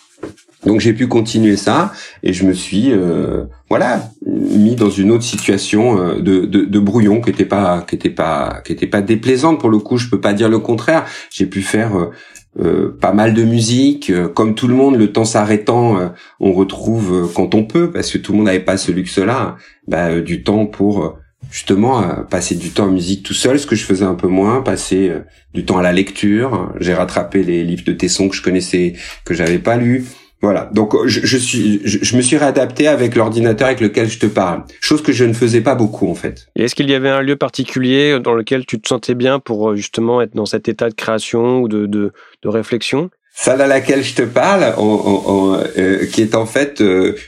Donc 0.65 0.79
j'ai 0.79 0.93
pu 0.93 1.07
continuer 1.07 1.57
ça. 1.57 1.91
Et 2.24 2.34
je 2.34 2.45
me 2.45 2.53
suis 2.53 2.91
euh, 2.91 3.43
voilà 3.69 4.10
mis 4.25 4.75
dans 4.75 4.89
une 4.89 5.12
autre 5.12 5.24
situation 5.24 6.00
euh, 6.00 6.15
de, 6.19 6.45
de, 6.45 6.65
de, 6.65 6.79
brouillon 6.79 7.22
qui 7.22 7.29
était 7.29 7.45
pas 7.45 7.84
qui 7.88 7.95
était 7.95 8.10
pas 8.10 8.62
qui 8.65 8.74
était 8.74 8.88
pas 8.88 9.01
déplaisante 9.01 9.60
pour 9.60 9.69
le 9.69 9.79
coup. 9.79 9.98
Je 9.98 10.10
peux 10.10 10.19
pas 10.19 10.34
dire 10.34 10.50
le 10.50 10.60
contraire. 10.60 11.05
J'ai 11.29 11.45
pu 11.45 11.62
faire 11.62 11.98
euh, 11.98 12.12
euh, 12.57 12.97
pas 13.01 13.12
mal 13.12 13.33
de 13.33 13.43
musique. 13.43 14.09
Euh, 14.09 14.29
comme 14.29 14.55
tout 14.55 14.67
le 14.67 14.75
monde, 14.75 14.95
le 14.95 15.12
temps 15.12 15.25
s'arrêtant, 15.25 16.00
euh, 16.00 16.07
on 16.39 16.53
retrouve 16.53 17.31
quand 17.35 17.53
on 17.53 17.65
peut, 17.65 17.91
parce 17.91 18.12
que 18.12 18.17
tout 18.17 18.31
le 18.31 18.38
monde 18.38 18.47
n'avait 18.47 18.59
pas 18.62 18.77
ce 18.77 18.91
luxe-là, 18.91 19.57
bah, 19.88 20.21
du 20.21 20.43
temps 20.43 20.65
pour 20.65 21.17
justement 21.51 22.01
passer 22.29 22.55
du 22.55 22.71
temps 22.71 22.85
en 22.85 22.91
musique 22.91 23.24
tout 23.24 23.33
seul, 23.33 23.59
ce 23.59 23.67
que 23.67 23.75
je 23.75 23.83
faisais 23.83 24.05
un 24.05 24.15
peu 24.15 24.27
moins, 24.27 24.62
passer 24.62 25.12
du 25.53 25.63
temps 25.63 25.77
à 25.77 25.83
la 25.83 25.91
lecture. 25.91 26.74
J'ai 26.79 26.93
rattrapé 26.93 27.43
les 27.43 27.63
livres 27.63 27.83
de 27.85 27.93
Tesson 27.93 28.29
que 28.29 28.35
je 28.35 28.41
connaissais, 28.41 28.93
que 29.25 29.33
j'avais 29.33 29.59
pas 29.59 29.77
lus. 29.77 30.05
Voilà. 30.46 30.70
Donc 30.72 30.94
je, 31.08 31.22
je 31.24 31.38
suis, 31.38 31.82
je, 31.86 32.16
me 32.16 32.22
suis 32.22 32.38
réadapté 32.38 32.88
avec 32.88 33.16
l'ordinateur 33.16 33.66
avec 33.66 33.82
lequel 33.82 34.08
je 34.08 34.20
te 34.20 34.28
parle, 34.28 34.62
chose 34.80 35.02
que 35.02 35.12
je 35.12 35.25
ne 35.25 35.34
faisais 35.34 35.62
pas 35.62 35.74
beaucoup 35.74 36.08
en 36.08 36.14
fait. 36.14 36.50
Et 36.56 36.66
est-ce 36.66 36.75
qu'il 36.75 36.88
y 36.88 36.94
avait 36.94 37.10
un 37.10 37.24
lieu 37.24 37.36
particulier 37.36 38.20
dans 38.20 38.36
lequel 38.36 38.64
tu 38.68 38.80
te 38.80 38.88
sentais 38.88 39.16
bien 39.16 39.40
pour 39.40 39.72
euh, 39.72 39.75
justement 39.75 40.22
être 40.22 40.36
dans 40.36 40.46
cet 40.46 40.70
état 40.70 40.88
de 40.88 40.94
création 40.94 41.62
ou 41.62 41.68
de, 41.68 41.88
de, 41.88 42.14
de 42.44 42.48
réflexion? 42.48 43.10
Salle 43.34 43.60
à 43.60 43.66
laquelle 43.66 44.04
je 44.04 44.14
te 44.14 44.22
parle, 44.22 44.75
euh, 44.78 46.06
qui 46.06 46.22
est 46.22 46.36
en 46.36 46.46
fait 46.46 46.84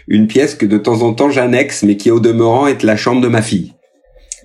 une 0.08 0.28
pièce 0.28 0.54
que 0.54 0.68
de 0.68 0.78
temps 0.78 1.02
en 1.02 1.16
temps 1.16 1.32
j'annexe, 1.32 1.82
mais 1.82 1.98
qui 1.98 2.12
au 2.12 2.20
demeurant 2.20 2.68
est 2.68 2.84
la 2.84 2.98
chambre 2.98 3.20
de 3.20 3.28
ma 3.28 3.42
fille 3.42 3.74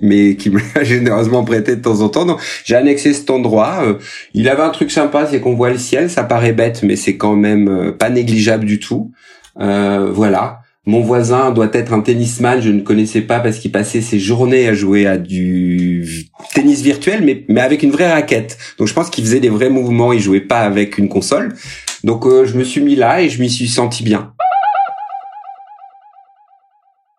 mais 0.03 0.35
qui 0.35 0.51
m'a 0.51 0.61
généreusement 0.83 1.45
prêté 1.45 1.77
de 1.77 1.81
temps 1.81 2.01
en 2.01 2.11
temps. 2.11 2.27
Donc 2.27 2.41
j'ai 2.65 2.75
annexé 2.75 3.15
cet 3.15 3.31
endroit. 3.31 3.79
Euh, 3.85 3.95
il 4.35 4.49
avait 4.49 4.63
un 4.63 4.71
truc 4.71 4.91
sympa, 4.91 5.27
c'est 5.31 5.41
qu'on 5.41 5.55
voit 5.55 5.71
le 5.71 5.79
ciel. 5.79 6.11
Ça 6.11 6.25
paraît 6.25 6.53
bête, 6.53 6.83
mais 6.83 6.97
c'est 6.97 7.17
quand 7.17 7.37
même 7.37 7.69
euh, 7.69 7.93
pas 7.93 8.11
négligeable 8.11 8.67
du 8.67 8.79
tout. 8.79 9.13
Euh, 9.61 10.11
voilà. 10.13 10.59
Mon 10.85 11.01
voisin 11.01 11.53
doit 11.53 11.71
être 11.75 11.93
un 11.93 12.01
tennisman, 12.01 12.61
je 12.61 12.71
ne 12.71 12.81
connaissais 12.81 13.21
pas 13.21 13.39
parce 13.39 13.59
qu'il 13.59 13.71
passait 13.71 14.01
ses 14.01 14.19
journées 14.19 14.67
à 14.67 14.75
jouer 14.75 15.07
à 15.07 15.17
du 15.17 16.27
tennis 16.53 16.83
virtuel, 16.83 17.23
mais, 17.23 17.45
mais 17.49 17.61
avec 17.61 17.85
une 17.85 17.93
vraie 17.93 18.13
raquette. 18.13 18.59
Donc 18.79 18.89
je 18.89 18.93
pense 18.93 19.09
qu'il 19.09 19.23
faisait 19.23 19.39
des 19.39 19.49
vrais 19.49 19.71
mouvements, 19.71 20.13
il 20.13 20.19
jouait 20.19 20.41
pas 20.41 20.59
avec 20.59 20.99
une 20.99 21.09
console. 21.09 21.55
Donc 22.03 22.25
je 22.27 22.59
me 22.59 22.65
suis 22.65 22.81
mis 22.81 22.97
là 22.97 23.23
et 23.23 23.29
je 23.29 23.41
m'y 23.41 23.49
suis 23.49 23.69
senti 23.69 24.03
bien. 24.03 24.33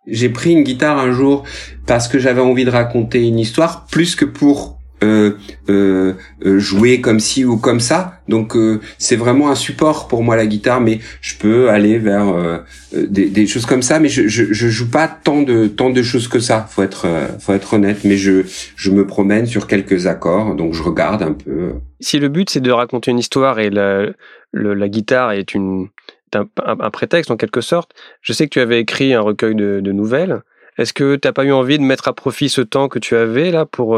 J'ai 0.07 0.29
pris 0.29 0.51
une 0.51 0.63
guitare 0.63 0.99
un 0.99 1.11
jour 1.11 1.43
parce 1.85 2.07
que 2.07 2.19
j'avais 2.19 2.41
envie 2.41 2.65
de 2.65 2.69
raconter 2.69 3.25
une 3.25 3.39
histoire 3.39 3.85
plus 3.85 4.15
que 4.15 4.25
pour 4.25 4.79
euh, 5.01 5.37
euh, 5.69 6.13
euh 6.45 6.59
jouer 6.59 7.01
comme 7.01 7.19
ci 7.19 7.45
ou 7.45 7.57
comme 7.57 7.79
ça. 7.79 8.21
Donc 8.27 8.55
euh, 8.55 8.79
c'est 8.97 9.15
vraiment 9.15 9.49
un 9.49 9.55
support 9.55 10.07
pour 10.07 10.23
moi 10.23 10.35
la 10.35 10.45
guitare, 10.45 10.81
mais 10.81 10.99
je 11.21 11.35
peux 11.35 11.69
aller 11.69 11.99
vers 11.99 12.29
euh, 12.29 12.59
des, 12.93 13.29
des, 13.29 13.47
choses 13.47 13.65
comme 13.65 13.81
ça, 13.81 13.99
mais 13.99 14.07
je, 14.07 14.27
je, 14.27 14.53
je, 14.53 14.67
joue 14.69 14.89
pas 14.89 15.07
tant 15.07 15.41
de 15.41 15.67
tant 15.67 15.89
de 15.89 16.01
choses 16.01 16.27
que 16.27 16.39
ça. 16.39 16.65
Faut 16.69 16.83
être 16.83 17.07
faut 17.39 17.53
être 17.53 17.73
honnête, 17.73 18.03
mais 18.03 18.17
je 18.17 18.43
je 18.75 18.91
me 18.91 19.05
promène 19.05 19.45
sur 19.45 19.67
quelques 19.67 20.07
accords, 20.07 20.55
donc 20.55 20.73
je 20.73 20.83
regarde 20.83 21.21
un 21.21 21.33
peu. 21.33 21.73
Si 21.99 22.19
le 22.19 22.29
but 22.29 22.49
c'est 22.49 22.61
de 22.61 22.71
raconter 22.71 23.11
une 23.11 23.19
histoire 23.19 23.59
et 23.59 23.69
la 23.69 24.05
la 24.53 24.87
guitare 24.87 25.31
est 25.31 25.53
une 25.53 25.89
un, 26.35 26.89
prétexte 26.89 27.31
en 27.31 27.37
quelque 27.37 27.61
sorte. 27.61 27.91
Je 28.21 28.33
sais 28.33 28.45
que 28.45 28.53
tu 28.53 28.59
avais 28.59 28.79
écrit 28.79 29.13
un 29.13 29.21
recueil 29.21 29.55
de, 29.55 29.91
nouvelles. 29.91 30.41
Est-ce 30.77 30.93
que 30.93 31.15
tu 31.15 31.27
n'as 31.27 31.33
pas 31.33 31.45
eu 31.45 31.51
envie 31.51 31.77
de 31.77 31.83
mettre 31.83 32.07
à 32.07 32.13
profit 32.13 32.49
ce 32.49 32.61
temps 32.61 32.87
que 32.87 32.99
tu 32.99 33.15
avais 33.15 33.51
là 33.51 33.65
pour 33.65 33.97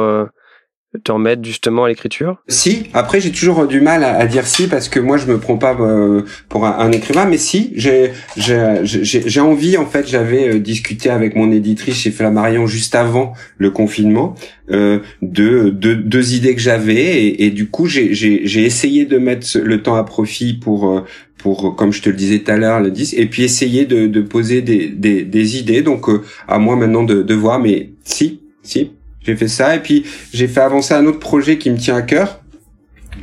euh, 0.96 1.00
te 1.04 1.12
remettre 1.12 1.44
justement 1.44 1.86
à 1.86 1.90
l'écriture? 1.90 2.38
Si. 2.48 2.88
Après, 2.94 3.20
j'ai 3.20 3.32
toujours 3.32 3.68
du 3.68 3.82
mal 3.82 4.04
à, 4.04 4.26
dire 4.26 4.48
si 4.48 4.68
parce 4.68 4.90
que 4.90 5.00
moi, 5.00 5.18
je 5.18 5.28
me 5.28 5.38
prends 5.38 5.58
pas 5.58 5.76
euh, 5.80 6.24
pour 6.50 6.66
un, 6.66 6.92
écrivain. 6.92 7.26
Mais 7.26 7.38
si, 7.38 7.74
j'ai 7.76 8.12
j'ai 8.36 9.40
envie. 9.40 9.78
En 9.78 9.86
fait, 9.86 10.08
j'avais 10.08 10.56
euh, 10.56 10.60
discuté 10.60 11.10
avec 11.10 11.36
mon 11.36 11.52
éditrice 11.52 11.96
chez 11.96 12.12
Flammarion 12.12 12.68
juste 12.68 12.96
avant 12.96 13.34
le 13.58 13.72
confinement 13.72 14.36
de, 14.68 15.02
de 15.22 15.94
deux 15.94 16.34
idées 16.34 16.56
que 16.56 16.62
j'avais 16.62 16.96
et, 16.96 17.46
et, 17.46 17.52
du 17.52 17.68
coup, 17.68 17.86
j'ai 17.86 18.66
essayé 18.66 19.06
de 19.06 19.20
mettre 19.20 19.48
le 19.60 19.84
temps 19.84 19.96
à 19.96 20.04
profit 20.04 20.54
pour 20.54 21.04
pour, 21.46 21.76
comme 21.76 21.94
je 21.94 22.02
te 22.02 22.10
le 22.10 22.16
disais 22.16 22.40
tout 22.40 22.50
à 22.50 22.58
l'heure, 22.58 22.80
le 22.80 22.90
10, 22.90 23.14
et 23.14 23.28
puis 23.28 23.44
essayer 23.44 23.86
de, 23.86 24.08
de 24.08 24.22
poser 24.22 24.64
des, 24.64 24.88
des, 24.88 25.24
des, 25.24 25.60
idées. 25.60 25.84
Donc, 25.84 26.10
euh, 26.10 26.24
à 26.48 26.58
moi 26.58 26.76
maintenant 26.76 27.04
de, 27.04 27.22
de 27.22 27.34
voir, 27.36 27.60
mais 27.60 27.92
si, 28.04 28.42
si, 28.64 28.94
j'ai 29.26 29.36
fait 29.36 29.48
ça, 29.48 29.76
et 29.76 29.80
puis 29.80 30.06
j'ai 30.34 30.48
fait 30.48 30.62
avancer 30.62 30.94
un 30.94 31.06
autre 31.06 31.20
projet 31.20 31.58
qui 31.58 31.70
me 31.70 31.78
tient 31.78 31.96
à 31.96 32.02
cœur. 32.02 32.42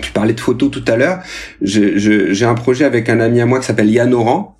Tu 0.00 0.10
parlais 0.10 0.32
de 0.32 0.40
photos 0.40 0.70
tout 0.70 0.84
à 0.88 0.96
l'heure. 0.96 1.20
J'ai 1.60 2.44
un 2.44 2.54
projet 2.54 2.84
avec 2.84 3.08
un 3.08 3.20
ami 3.20 3.40
à 3.40 3.46
moi 3.46 3.60
qui 3.60 3.66
s'appelle 3.66 3.90
Yann 3.90 4.12
Oran, 4.14 4.58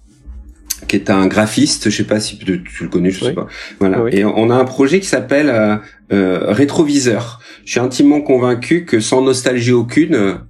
qui 0.89 0.97
est 0.97 1.11
un 1.11 1.27
graphiste. 1.27 1.91
Je 1.91 1.97
sais 1.97 2.05
pas 2.05 2.21
si 2.21 2.39
tu, 2.39 2.63
le 2.81 2.89
connais, 2.89 3.11
je 3.11 3.25
sais 3.25 3.33
pas. 3.33 3.47
Voilà. 3.81 4.05
Et 4.11 4.25
on 4.25 4.51
a 4.51 4.55
un 4.55 4.65
projet 4.65 5.01
qui 5.01 5.07
s'appelle 5.07 5.49
euh, 5.49 5.77
euh, 6.13 6.53
Rétroviseur. 6.53 7.41
Je 7.65 7.73
suis 7.73 7.81
intimement 7.81 8.21
convaincu 8.21 8.85
que 8.85 9.01
sans 9.01 9.23
nostalgie 9.23 9.73
aucune, 9.73 10.41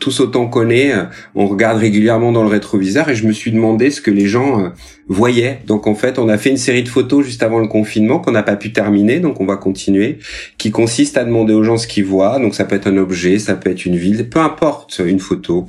tous 0.00 0.20
autant 0.20 0.48
qu'on 0.48 0.70
est, 0.70 0.92
euh, 0.92 1.04
on 1.34 1.46
regarde 1.46 1.78
régulièrement 1.78 2.32
dans 2.32 2.42
le 2.42 2.48
rétroviseur 2.48 3.08
et 3.08 3.14
je 3.14 3.26
me 3.26 3.32
suis 3.32 3.52
demandé 3.52 3.90
ce 3.90 4.00
que 4.00 4.10
les 4.10 4.26
gens 4.26 4.64
euh, 4.64 4.68
voyaient. 5.08 5.60
Donc 5.66 5.86
en 5.86 5.94
fait, 5.94 6.18
on 6.18 6.28
a 6.28 6.38
fait 6.38 6.50
une 6.50 6.56
série 6.56 6.82
de 6.82 6.88
photos 6.88 7.24
juste 7.24 7.42
avant 7.42 7.58
le 7.58 7.68
confinement 7.68 8.18
qu'on 8.18 8.32
n'a 8.32 8.42
pas 8.42 8.56
pu 8.56 8.72
terminer, 8.72 9.20
donc 9.20 9.40
on 9.40 9.46
va 9.46 9.56
continuer, 9.56 10.18
qui 10.58 10.70
consiste 10.70 11.16
à 11.16 11.24
demander 11.24 11.52
aux 11.52 11.62
gens 11.62 11.76
ce 11.76 11.86
qu'ils 11.86 12.04
voient. 12.04 12.40
Donc 12.40 12.54
ça 12.54 12.64
peut 12.64 12.76
être 12.76 12.88
un 12.88 12.96
objet, 12.96 13.38
ça 13.38 13.54
peut 13.54 13.70
être 13.70 13.86
une 13.86 13.96
ville, 13.96 14.28
peu 14.28 14.40
importe 14.40 15.00
une 15.04 15.20
photo 15.20 15.66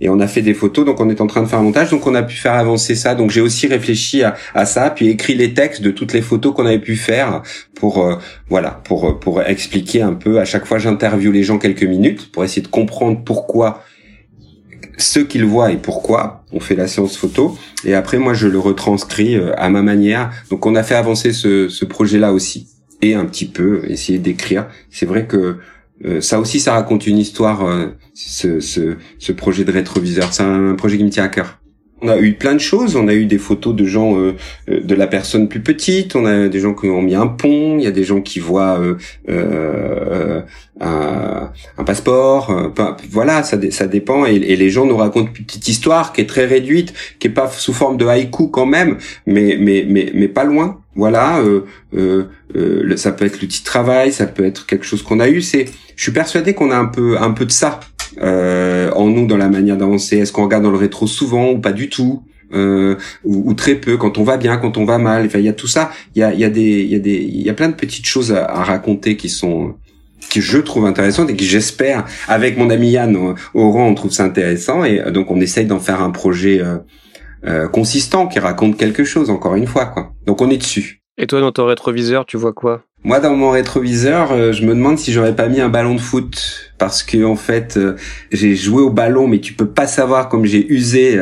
et 0.00 0.08
on 0.08 0.20
a 0.20 0.26
fait 0.26 0.42
des 0.42 0.54
photos 0.54 0.84
donc 0.84 1.00
on 1.00 1.08
est 1.08 1.20
en 1.20 1.26
train 1.26 1.42
de 1.42 1.46
faire 1.48 1.58
un 1.58 1.62
montage. 1.62 1.90
Donc 1.90 2.06
on 2.06 2.14
a 2.14 2.22
pu 2.22 2.36
faire 2.36 2.54
avancer 2.54 2.94
ça. 2.94 3.14
Donc 3.14 3.30
j'ai 3.30 3.40
aussi 3.40 3.66
réfléchi 3.66 4.22
à, 4.22 4.66
ça 4.66 4.90
puis 4.90 5.08
écrit 5.08 5.34
les 5.34 5.54
textes 5.54 5.82
de 5.82 5.90
toutes 5.90 6.12
les 6.12 6.22
photos 6.22 6.54
qu'on 6.54 6.66
avait 6.66 6.78
pu 6.78 6.96
faire 6.96 7.42
pour 7.74 8.04
euh, 8.04 8.16
voilà 8.48 8.80
pour 8.84 9.18
pour 9.18 9.42
expliquer 9.42 10.02
un 10.02 10.14
peu. 10.14 10.40
À 10.40 10.44
chaque 10.44 10.66
fois 10.66 10.78
j'interviewe 10.78 11.32
les 11.32 11.42
gens 11.42 11.58
quelques 11.58 11.84
minutes 11.84 12.30
pour 12.32 12.44
essayer 12.44 12.62
de 12.62 12.68
comprendre 12.68 13.22
pourquoi 13.24 13.82
ce 14.98 15.20
qu'ils 15.20 15.44
voient 15.44 15.72
et 15.72 15.76
pourquoi 15.76 16.44
on 16.52 16.60
fait 16.60 16.74
la 16.74 16.88
séance 16.88 17.16
photo. 17.16 17.56
Et 17.84 17.94
après 17.94 18.18
moi 18.18 18.34
je 18.34 18.48
le 18.48 18.58
retranscris 18.58 19.36
euh, 19.36 19.52
à 19.56 19.68
ma 19.68 19.82
manière. 19.82 20.30
Donc 20.50 20.66
on 20.66 20.74
a 20.74 20.82
fait 20.82 20.94
avancer 20.94 21.32
ce, 21.32 21.68
ce 21.68 21.84
projet 21.84 22.18
là 22.18 22.32
aussi. 22.32 22.68
Et 23.02 23.14
un 23.14 23.26
petit 23.26 23.44
peu 23.44 23.82
essayer 23.88 24.18
d'écrire. 24.18 24.68
C'est 24.90 25.04
vrai 25.04 25.26
que 25.26 25.58
euh, 26.04 26.20
ça 26.20 26.40
aussi, 26.40 26.60
ça 26.60 26.74
raconte 26.74 27.06
une 27.06 27.18
histoire, 27.18 27.66
euh, 27.66 27.86
ce, 28.14 28.60
ce, 28.60 28.96
ce, 29.18 29.32
projet 29.32 29.64
de 29.64 29.72
rétroviseur. 29.72 30.32
C'est 30.32 30.42
un, 30.42 30.74
projet 30.74 30.98
qui 30.98 31.04
me 31.04 31.10
tient 31.10 31.24
à 31.24 31.28
cœur. 31.28 31.58
On 32.02 32.08
a 32.08 32.18
eu 32.18 32.34
plein 32.34 32.52
de 32.52 32.60
choses. 32.60 32.94
On 32.94 33.08
a 33.08 33.14
eu 33.14 33.24
des 33.24 33.38
photos 33.38 33.74
de 33.74 33.86
gens, 33.86 34.18
euh, 34.18 34.34
de 34.68 34.94
la 34.94 35.06
personne 35.06 35.48
plus 35.48 35.60
petite. 35.60 36.14
On 36.14 36.26
a 36.26 36.48
des 36.48 36.60
gens 36.60 36.74
qui 36.74 36.88
ont 36.88 37.00
mis 37.00 37.14
un 37.14 37.26
pont. 37.26 37.78
Il 37.78 37.84
y 37.84 37.86
a 37.86 37.90
des 37.90 38.04
gens 38.04 38.20
qui 38.20 38.38
voient 38.38 38.78
un, 39.26 40.44
un, 40.78 41.84
passeport. 41.86 42.72
voilà, 43.10 43.42
ça, 43.42 43.58
ça 43.70 43.86
dépend. 43.86 44.26
Et, 44.26 44.34
et, 44.34 44.56
les 44.56 44.68
gens 44.68 44.84
nous 44.84 44.98
racontent 44.98 45.30
une 45.34 45.44
petite 45.46 45.68
histoire 45.68 46.12
qui 46.12 46.20
est 46.20 46.26
très 46.26 46.44
réduite, 46.44 46.92
qui 47.18 47.28
est 47.28 47.30
pas 47.30 47.48
sous 47.48 47.72
forme 47.72 47.96
de 47.96 48.04
haïku 48.04 48.48
quand 48.48 48.66
même, 48.66 48.98
mais 49.26 49.56
mais 49.58 49.86
mais, 49.88 50.12
mais 50.14 50.28
pas 50.28 50.44
loin. 50.44 50.78
Voilà, 50.96 51.40
euh, 51.40 51.60
euh, 51.94 52.24
euh, 52.56 52.96
ça 52.96 53.12
peut 53.12 53.26
être 53.26 53.40
l'outil 53.42 53.60
de 53.60 53.66
travail, 53.66 54.12
ça 54.12 54.26
peut 54.26 54.44
être 54.44 54.66
quelque 54.66 54.86
chose 54.86 55.02
qu'on 55.02 55.20
a 55.20 55.28
eu. 55.28 55.42
C'est, 55.42 55.66
je 55.94 56.02
suis 56.02 56.12
persuadé 56.12 56.54
qu'on 56.54 56.70
a 56.70 56.76
un 56.76 56.86
peu, 56.86 57.18
un 57.20 57.32
peu 57.32 57.44
de 57.44 57.52
ça 57.52 57.80
en 58.18 59.06
nous 59.08 59.26
dans 59.26 59.36
la 59.36 59.48
manière 59.48 59.76
d'avancer. 59.76 60.16
Est-ce 60.16 60.32
qu'on 60.32 60.44
regarde 60.44 60.62
dans 60.62 60.70
le 60.70 60.78
rétro 60.78 61.06
souvent 61.06 61.50
ou 61.50 61.58
pas 61.58 61.72
du 61.72 61.90
tout 61.90 62.22
euh, 62.54 62.96
ou, 63.24 63.52
très 63.54 63.74
peu 63.74 63.96
quand 63.96 64.18
on 64.18 64.22
va 64.22 64.38
bien, 64.38 64.56
quand 64.56 64.78
on 64.78 64.86
va 64.86 64.96
mal? 64.96 65.26
Enfin, 65.26 65.38
il 65.38 65.44
y 65.44 65.50
a 65.50 65.52
tout 65.52 65.66
ça. 65.66 65.90
Il 66.14 66.20
y 66.20 66.22
a, 66.22 66.32
y 66.32 66.44
a 66.44 66.48
des, 66.48 66.80
il 66.80 66.88
y 66.88 66.94
a 66.94 66.98
des, 66.98 67.16
il 67.16 67.42
y 67.42 67.50
a 67.50 67.54
plein 67.54 67.68
de 67.68 67.74
petites 67.74 68.06
choses 68.06 68.32
à, 68.32 68.46
raconter 68.64 69.16
qui 69.16 69.28
sont 69.28 69.74
que 70.30 70.40
je 70.40 70.58
trouve 70.58 70.86
intéressantes 70.86 71.28
et 71.28 71.36
que 71.36 71.44
j'espère 71.44 72.06
avec 72.26 72.56
mon 72.56 72.70
ami 72.70 72.90
Yann 72.90 73.14
au, 73.54 73.70
rang 73.70 73.86
on 73.86 73.94
trouve 73.94 74.10
ça 74.10 74.24
intéressant 74.24 74.82
et 74.82 75.00
donc 75.12 75.30
on 75.30 75.40
essaye 75.40 75.66
d'en 75.66 75.78
faire 75.78 76.02
un 76.02 76.10
projet 76.10 76.60
euh, 76.60 76.78
consistant 77.72 78.26
qui 78.26 78.38
raconte 78.38 78.76
quelque 78.76 79.04
chose 79.04 79.30
encore 79.30 79.54
une 79.54 79.66
fois 79.66 79.86
quoi. 79.86 80.12
Donc 80.26 80.40
on 80.40 80.50
est 80.50 80.58
dessus. 80.58 81.02
Et 81.18 81.26
toi 81.26 81.40
dans 81.40 81.52
ton 81.52 81.64
rétroviseur, 81.64 82.26
tu 82.26 82.36
vois 82.36 82.52
quoi? 82.52 82.82
Moi 83.02 83.20
dans 83.20 83.34
mon 83.34 83.50
rétroviseur, 83.50 84.32
euh, 84.32 84.52
je 84.52 84.64
me 84.66 84.74
demande 84.74 84.98
si 84.98 85.12
j'aurais 85.12 85.34
pas 85.34 85.48
mis 85.48 85.60
un 85.60 85.68
ballon 85.70 85.94
de 85.94 86.00
foot. 86.00 86.72
Parce 86.76 87.02
que 87.02 87.24
en 87.24 87.36
fait 87.36 87.78
euh, 87.78 87.96
j'ai 88.32 88.54
joué 88.54 88.82
au 88.82 88.90
ballon 88.90 89.26
mais 89.26 89.38
tu 89.38 89.54
peux 89.54 89.68
pas 89.68 89.86
savoir 89.86 90.28
comme 90.28 90.44
j'ai 90.44 90.70
usé 90.70 91.18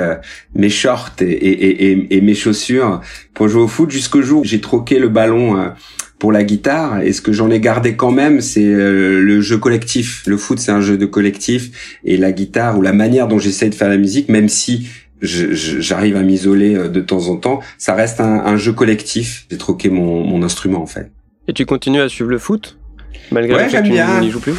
mes 0.56 0.68
shorts 0.68 1.12
et, 1.20 1.24
et, 1.24 1.92
et, 1.92 2.16
et, 2.16 2.20
mes 2.20 2.34
chaussures 2.34 3.00
pour 3.34 3.46
jouer 3.46 3.62
au 3.62 3.68
foot. 3.68 3.90
Jusqu'au 3.90 4.22
jour 4.22 4.40
où 4.40 4.44
j'ai 4.44 4.60
troqué 4.60 4.98
le 4.98 5.08
ballon 5.08 5.72
pour 6.18 6.32
la 6.32 6.42
guitare. 6.42 7.02
Et 7.02 7.12
ce 7.12 7.20
que 7.20 7.32
j'en 7.32 7.50
ai 7.50 7.60
gardé 7.60 7.94
quand 7.94 8.10
même 8.10 8.40
c'est 8.40 8.64
le 8.64 9.40
jeu 9.40 9.58
collectif. 9.58 10.24
Le 10.26 10.36
foot 10.36 10.58
c'est 10.58 10.72
un 10.72 10.80
jeu 10.80 10.96
de 10.96 11.06
collectif. 11.06 11.98
Et 12.04 12.16
la 12.16 12.32
guitare 12.32 12.76
ou 12.78 12.82
la 12.82 12.92
manière 12.92 13.28
dont 13.28 13.38
j'essaie 13.38 13.68
de 13.68 13.76
faire 13.76 13.90
la 13.90 13.98
musique 13.98 14.28
même 14.28 14.48
si 14.48 14.88
j'arrive 15.20 16.16
à 16.16 16.22
m'isoler 16.22 16.74
euh, 16.74 16.88
de 16.88 17.00
temps 17.00 17.28
en 17.28 17.36
temps. 17.36 17.60
Ça 17.78 17.94
reste 17.94 18.20
un, 18.20 18.56
jeu 18.56 18.72
collectif. 18.72 19.46
J'ai 19.50 19.58
troqué 19.58 19.90
mon, 19.90 20.24
mon, 20.24 20.42
instrument 20.42 20.82
en 20.82 20.86
fait. 20.86 21.10
Et 21.48 21.52
tu 21.52 21.66
continues 21.66 22.00
à 22.00 22.08
suivre 22.08 22.30
le 22.30 22.38
foot 22.38 22.78
malgré 23.30 23.54
ouais, 23.54 23.64
le 23.64 23.68
fait 23.68 23.82
que 23.82 23.88
tu 23.88 24.20
n'y 24.24 24.30
joues 24.30 24.40
plus? 24.40 24.54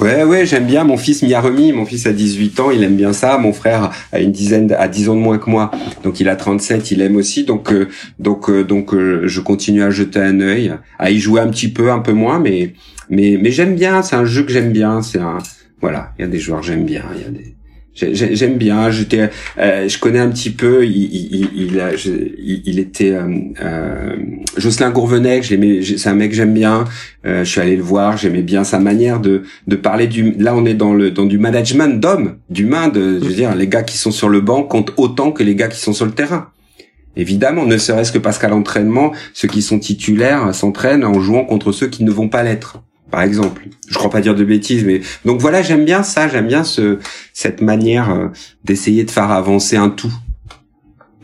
Ouais, 0.00 0.24
ouais, 0.24 0.46
j'aime 0.46 0.66
bien. 0.66 0.84
Mon 0.84 0.96
fils 0.96 1.22
m'y 1.22 1.34
a 1.34 1.40
remis. 1.40 1.72
Mon 1.72 1.84
fils 1.84 2.06
a 2.06 2.12
18 2.12 2.60
ans, 2.60 2.70
il 2.70 2.82
aime 2.82 2.96
bien 2.96 3.12
ça. 3.12 3.36
Mon 3.38 3.52
frère 3.52 3.90
a 4.12 4.20
une 4.20 4.32
dizaine, 4.32 4.72
à 4.72 4.88
10 4.88 5.10
ans 5.10 5.14
de 5.14 5.20
moins 5.20 5.38
que 5.38 5.50
moi, 5.50 5.70
donc 6.02 6.18
il 6.18 6.28
a 6.28 6.36
37, 6.36 6.90
il 6.90 7.02
aime 7.02 7.16
aussi. 7.16 7.44
Donc, 7.44 7.72
euh, 7.72 7.88
donc, 8.18 8.48
euh, 8.48 8.64
donc, 8.64 8.94
je 8.94 9.40
continue 9.40 9.82
à 9.82 9.90
jeter 9.90 10.20
un 10.20 10.40
œil, 10.40 10.74
à 10.98 11.10
y 11.10 11.18
jouer 11.18 11.40
un 11.40 11.48
petit 11.48 11.68
peu, 11.68 11.90
un 11.90 11.98
peu 11.98 12.12
moins, 12.12 12.38
mais, 12.38 12.72
mais, 13.10 13.38
mais 13.40 13.50
j'aime 13.50 13.74
bien. 13.74 14.02
C'est 14.02 14.16
un 14.16 14.24
jeu 14.24 14.44
que 14.44 14.52
j'aime 14.52 14.72
bien. 14.72 15.02
C'est 15.02 15.20
un, 15.20 15.38
voilà, 15.80 16.12
il 16.18 16.22
y 16.22 16.24
a 16.24 16.28
des 16.28 16.38
joueurs 16.38 16.60
que 16.60 16.66
j'aime 16.66 16.86
bien. 16.86 17.04
Il 17.14 17.20
y 17.20 17.24
a 17.24 17.30
des, 17.30 17.54
J'aime 17.94 18.56
bien. 18.56 18.90
J'étais, 18.90 19.28
euh, 19.58 19.86
je 19.88 19.98
connais 19.98 20.18
un 20.18 20.30
petit 20.30 20.50
peu. 20.50 20.86
Il, 20.86 20.96
il, 20.96 21.48
il, 21.54 22.62
il 22.64 22.78
était 22.78 23.10
euh, 23.10 23.28
euh, 23.62 24.16
Jocelyn 24.56 24.90
Gourvenec. 24.90 25.44
C'est 25.44 26.08
un 26.08 26.14
mec 26.14 26.30
que 26.30 26.36
j'aime 26.36 26.54
bien. 26.54 26.84
Euh, 27.26 27.44
je 27.44 27.50
suis 27.50 27.60
allé 27.60 27.76
le 27.76 27.82
voir. 27.82 28.16
J'aimais 28.16 28.42
bien 28.42 28.64
sa 28.64 28.78
manière 28.78 29.20
de 29.20 29.42
de 29.66 29.76
parler 29.76 30.06
du. 30.06 30.32
Là, 30.38 30.54
on 30.56 30.64
est 30.64 30.74
dans 30.74 30.94
le 30.94 31.10
dans 31.10 31.26
du 31.26 31.38
management 31.38 32.00
d'hommes, 32.00 32.38
d'humains. 32.48 32.90
Je 32.94 33.00
veux 33.00 33.34
dire, 33.34 33.54
les 33.54 33.68
gars 33.68 33.82
qui 33.82 33.98
sont 33.98 34.10
sur 34.10 34.30
le 34.30 34.40
banc 34.40 34.62
comptent 34.62 34.94
autant 34.96 35.30
que 35.30 35.42
les 35.42 35.54
gars 35.54 35.68
qui 35.68 35.80
sont 35.80 35.92
sur 35.92 36.06
le 36.06 36.12
terrain. 36.12 36.48
Évidemment, 37.14 37.66
ne 37.66 37.76
serait-ce 37.76 38.10
que 38.10 38.18
parce 38.18 38.38
qu'à 38.38 38.48
l'entraînement, 38.48 39.12
ceux 39.34 39.48
qui 39.48 39.60
sont 39.60 39.78
titulaires 39.78 40.54
s'entraînent 40.54 41.04
en 41.04 41.20
jouant 41.20 41.44
contre 41.44 41.70
ceux 41.70 41.88
qui 41.88 42.04
ne 42.04 42.10
vont 42.10 42.28
pas 42.30 42.42
l'être 42.42 42.82
par 43.12 43.22
exemple. 43.22 43.68
Je 43.88 43.94
crois 43.94 44.10
pas 44.10 44.20
dire 44.20 44.34
de 44.34 44.42
bêtises, 44.42 44.84
mais 44.84 45.02
donc 45.24 45.40
voilà, 45.40 45.62
j'aime 45.62 45.84
bien 45.84 46.02
ça, 46.02 46.26
j'aime 46.26 46.48
bien 46.48 46.64
ce 46.64 46.98
cette 47.32 47.60
manière 47.60 48.10
euh, 48.10 48.28
d'essayer 48.64 49.04
de 49.04 49.10
faire 49.10 49.30
avancer 49.30 49.76
un 49.76 49.90
tout. 49.90 50.12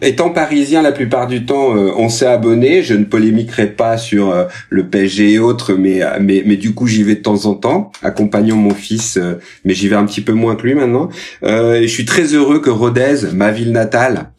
Étant 0.00 0.30
parisien 0.30 0.80
la 0.80 0.92
plupart 0.92 1.26
du 1.26 1.44
temps, 1.44 1.74
euh, 1.74 1.90
on 1.96 2.08
s'est 2.08 2.26
abonné. 2.26 2.84
Je 2.84 2.94
ne 2.94 3.04
polémiquerai 3.04 3.68
pas 3.68 3.96
sur 3.96 4.30
euh, 4.30 4.44
le 4.70 4.86
PSG 4.86 5.32
et 5.32 5.38
autres, 5.40 5.72
mais, 5.74 6.02
mais 6.20 6.44
mais 6.46 6.56
du 6.56 6.72
coup 6.72 6.86
j'y 6.86 7.02
vais 7.02 7.16
de 7.16 7.22
temps 7.22 7.46
en 7.46 7.54
temps, 7.54 7.90
accompagnant 8.02 8.56
mon 8.56 8.74
fils, 8.74 9.18
mais 9.64 9.72
j'y 9.72 9.88
vais 9.88 9.96
un 9.96 10.04
petit 10.04 10.20
peu 10.20 10.32
moins 10.32 10.54
que 10.54 10.64
lui 10.64 10.74
maintenant. 10.74 11.08
et 11.42 11.82
je 11.82 11.92
suis 11.92 12.04
très 12.04 12.34
heureux 12.34 12.60
que 12.60 12.70
Rodez, 12.70 13.32
ma 13.34 13.50
ville 13.50 13.72
natale, 13.72 14.30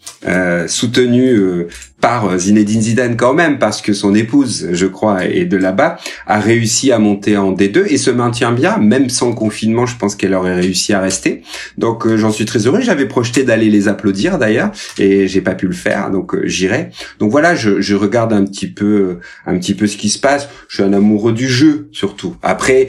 soutenue 0.68 1.68
par 2.01 2.29
euh, 2.29 2.38
Zinedine 2.38 2.82
Zidane 2.82 3.18
quand 3.18 3.34
même, 3.34 3.60
parce 3.60 3.82
que 3.82 3.94
son 3.94 4.15
épouse, 4.15 4.70
je 4.72 4.86
crois, 4.86 5.25
est 5.25 5.46
de 5.46 5.58
là-bas, 5.58 5.98
a 6.27 6.39
réussi 6.39 6.91
à 6.91 7.00
monter 7.00 7.38
en 7.38 7.53
D2 7.53 7.86
et 7.88 7.98
se 7.98 8.12
maintient 8.12 8.51
bien, 8.51 8.77
même 8.77 9.10
sans 9.10 9.34
confinement, 9.34 9.86
je 9.86 9.98
pense 9.98 10.15
qu'elle 10.15 10.34
aurait 10.34 10.56
réussi 10.56 10.94
à 10.94 11.00
rester. 11.00 11.44
Donc 11.77 12.06
euh, 12.06 12.18
j'en 12.18 12.32
suis 12.32 12.46
très 12.46 12.68
heureux. 12.68 12.82
J'avais 12.82 13.08
projeté 13.08 13.44
d'aller 13.44 13.70
les 13.70 13.88
applaudir 13.88 14.38
d'ailleurs, 14.38 14.72
et 14.98 15.27
j'ai 15.27 15.41
pas 15.41 15.56
pu 15.56 15.68
le 15.68 15.74
faire, 15.74 16.12
donc 16.12 16.34
euh, 16.34 16.41
j'irai. 16.46 16.89
Donc 17.20 17.32
voilà, 17.32 17.56
je, 17.56 17.82
je, 17.82 17.96
regarde 17.96 18.32
un 18.32 18.46
petit 18.46 18.68
peu, 18.68 19.20
un 19.46 19.58
petit 19.58 19.74
peu 19.74 19.88
ce 19.88 19.98
qui 19.98 20.10
se 20.10 20.20
passe. 20.20 20.48
Je 20.70 20.75
suis 20.75 20.84
un 20.84 20.94
amoureux 20.94 21.34
du 21.34 21.50
jeu 21.50 21.89
surtout. 21.91 22.36
Après, 22.41 22.88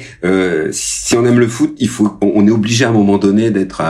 si 0.70 1.16
on 1.16 1.24
aime 1.24 1.40
le 1.40 1.48
foot, 1.48 1.74
il 1.78 1.88
faut, 1.88 2.16
on, 2.20 2.46
est 2.46 2.50
obligé 2.50 2.84
à 2.84 2.90
un 2.90 2.92
moment 2.92 3.18
donné 3.18 3.50
d'être, 3.50 3.82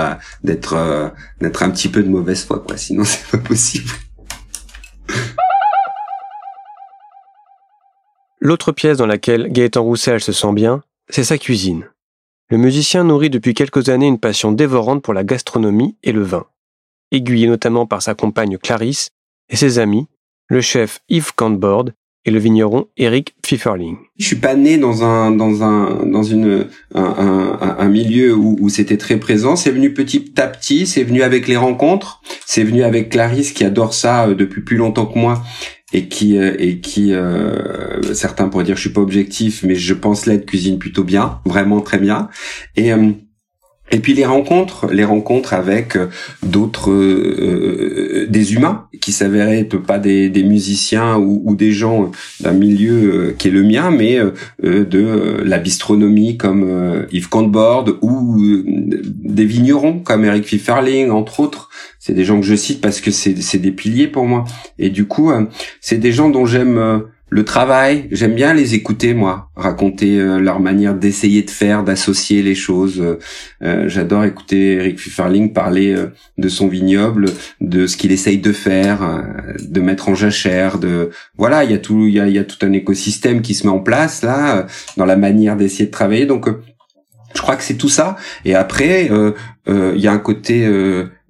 d'être, 0.45 1.13
d'être 1.41 1.63
un 1.63 1.71
petit 1.71 1.89
peu 1.89 2.03
de 2.03 2.09
mauvaise 2.09 2.45
foi, 2.45 2.65
quoi. 2.67 2.77
Sinon 2.77 3.05
c'est 3.05 3.27
pas 3.31 3.39
possible. 3.39 3.91
L'autre 8.43 8.73
pièce 8.73 8.97
dans 8.97 9.07
laquelle 9.07 9.49
Gaëtan 9.53 9.83
Roussel 9.83 10.21
se 10.21 10.33
sent 10.33 10.55
bien, 10.55 10.83
c'est 11.11 11.25
sa 11.25 11.37
cuisine. 11.37 11.85
Le 12.49 12.57
musicien 12.57 13.05
nourrit 13.05 13.29
depuis 13.29 13.53
quelques 13.53 13.91
années 13.91 14.07
une 14.07 14.19
passion 14.19 14.51
dévorante 14.51 15.03
pour 15.03 15.13
la 15.13 15.25
gastronomie 15.25 15.97
et 16.03 16.13
le 16.13 16.23
vin. 16.23 16.47
Aiguillé 17.13 17.47
notamment 17.47 17.85
par 17.85 18.01
sa 18.01 18.15
compagne 18.15 18.57
Clarisse 18.57 19.11
et 19.51 19.57
ses 19.57 19.79
amis, 19.79 20.07
le 20.49 20.63
chef 20.63 21.01
Yves 21.11 21.35
Cantbord 21.37 21.91
et 22.25 22.31
le 22.31 22.39
vigneron 22.39 22.87
Eric 22.97 23.35
Pfifferling. 23.43 23.97
Je 24.19 24.27
suis 24.27 24.37
pas 24.37 24.55
né 24.55 24.79
dans 24.79 25.05
un 25.05 25.31
dans 25.31 25.63
un 25.63 26.07
dans 26.07 26.23
une 26.23 26.67
un, 26.95 27.03
un, 27.61 27.77
un 27.79 27.89
milieu 27.89 28.35
où, 28.35 28.57
où 28.61 28.69
c'était 28.69 28.99
très 28.99 29.19
présent. 29.19 29.57
C'est 29.57 29.71
venu 29.71 29.93
petit 29.95 30.33
à 30.39 30.47
petit. 30.47 30.87
C'est 30.87 31.03
venu 31.03 31.23
avec 31.23 31.47
les 31.47 31.57
rencontres. 31.57 32.21
C'est 32.47 32.65
venu 32.65 32.83
avec 32.85 33.11
Clarisse 33.11 33.53
qui 33.53 33.65
adore 33.65 33.95
ça 33.95 34.29
euh, 34.29 34.35
depuis 34.35 34.63
plus 34.63 34.77
longtemps 34.77 35.07
que 35.07 35.19
moi 35.19 35.43
et 35.93 36.09
qui 36.09 36.39
euh, 36.39 36.55
et 36.59 36.81
qui 36.81 37.13
euh, 37.13 38.01
certains 38.15 38.49
pourraient 38.49 38.65
dire 38.65 38.77
je 38.77 38.83
suis 38.83 38.91
pas 38.91 39.01
objectif 39.01 39.63
mais 39.63 39.75
je 39.75 39.95
pense 39.95 40.27
l'être 40.27 40.47
cuisine 40.47 40.79
plutôt 40.79 41.05
bien 41.05 41.41
vraiment 41.45 41.81
très 41.81 41.99
bien. 41.99 42.29
Et 42.77 42.93
et 43.93 43.99
puis 43.99 44.15
les 44.15 44.25
rencontres, 44.25 44.87
les 44.93 45.05
rencontres 45.05 45.53
avec 45.53 45.97
euh, 45.97 46.07
d'autres, 46.45 46.91
euh, 46.91 48.27
des 48.29 48.55
humains 48.55 48.87
qui 49.01 49.11
s'avéraient 49.13 49.65
pas 49.65 49.99
des, 49.99 50.29
des 50.29 50.45
musiciens 50.45 51.17
ou, 51.17 51.43
ou, 51.45 51.57
des 51.57 51.73
gens 51.73 52.13
d'un 52.41 52.53
milieu 52.53 52.93
euh, 52.93 53.35
qui 53.37 53.49
est 53.49 53.51
le 53.51 53.65
mien, 53.65 53.91
mais 53.91 54.19
de 54.63 55.43
la 55.45 55.59
bistronomie 55.59 56.37
comme 56.37 57.07
Yves 57.11 57.29
Contbord 57.29 57.87
ou 58.03 58.37
des 58.45 59.45
vignerons 59.45 60.01
comme 60.01 60.25
Eric 60.25 60.45
Pfifferling, 60.45 61.11
entre 61.11 61.41
autres. 61.41 61.71
C'est 61.99 62.15
des 62.15 62.25
gens 62.25 62.41
que 62.41 62.47
je 62.47 62.55
cite 62.55 62.81
parce 62.81 63.01
que 63.01 63.11
c'est 63.11 63.59
des 63.59 63.73
piliers 63.73 64.09
pour 64.09 64.25
moi. 64.27 64.45
Et 64.79 64.91
du 64.91 65.07
coup, 65.07 65.31
c'est 65.81 65.99
des 65.99 66.13
gens 66.13 66.31
dont 66.31 66.47
j'aime 66.47 67.03
le 67.31 67.45
travail, 67.45 68.09
j'aime 68.11 68.35
bien 68.35 68.53
les 68.55 68.75
écouter 68.75 69.15
moi, 69.15 69.51
raconter 69.55 70.19
euh, 70.19 70.41
leur 70.41 70.59
manière 70.59 70.97
d'essayer 70.97 71.43
de 71.43 71.51
faire, 71.51 71.85
d'associer 71.85 72.43
les 72.43 72.57
choses. 72.57 73.01
Euh, 73.01 73.19
euh, 73.63 73.89
j'adore 73.89 74.25
écouter 74.25 74.73
Eric 74.73 74.97
Pfifferling 74.97 75.53
parler 75.53 75.95
de 76.39 76.49
son 76.49 76.67
vignoble, 76.67 77.27
de 77.61 77.87
ce 77.87 77.97
qu'il 77.97 78.11
essaye 78.11 78.39
de 78.39 78.53
faire, 78.53 79.25
de 79.61 79.81
mettre 79.81 80.09
en 80.09 80.15
jachère, 80.17 80.79
de 80.79 81.11
voilà, 81.37 81.63
il 81.63 81.71
y 81.71 81.75
a 81.75 81.79
tout, 81.79 82.07
il 82.07 82.15
y 82.15 82.39
a, 82.39 82.45
tout 82.45 82.67
un 82.67 82.73
écosystème 82.73 83.43
qui 83.43 83.55
se 83.55 83.65
met 83.65 83.73
en 83.73 83.79
place 83.79 84.23
là 84.23 84.67
dans 84.97 85.07
la 85.07 85.17
manière 85.17 85.57
d'essayer 85.57 85.87
de 85.87 85.91
travailler. 85.91 86.27
Donc 86.27 86.49
je 87.35 87.41
crois 87.41 87.55
que 87.55 87.63
c'est 87.63 87.77
tout 87.77 87.89
ça. 87.89 88.17
Et 88.45 88.57
après, 88.57 89.09
il 89.69 90.01
y 90.01 90.09
a 90.09 90.13
un 90.13 90.19
côté 90.19 90.67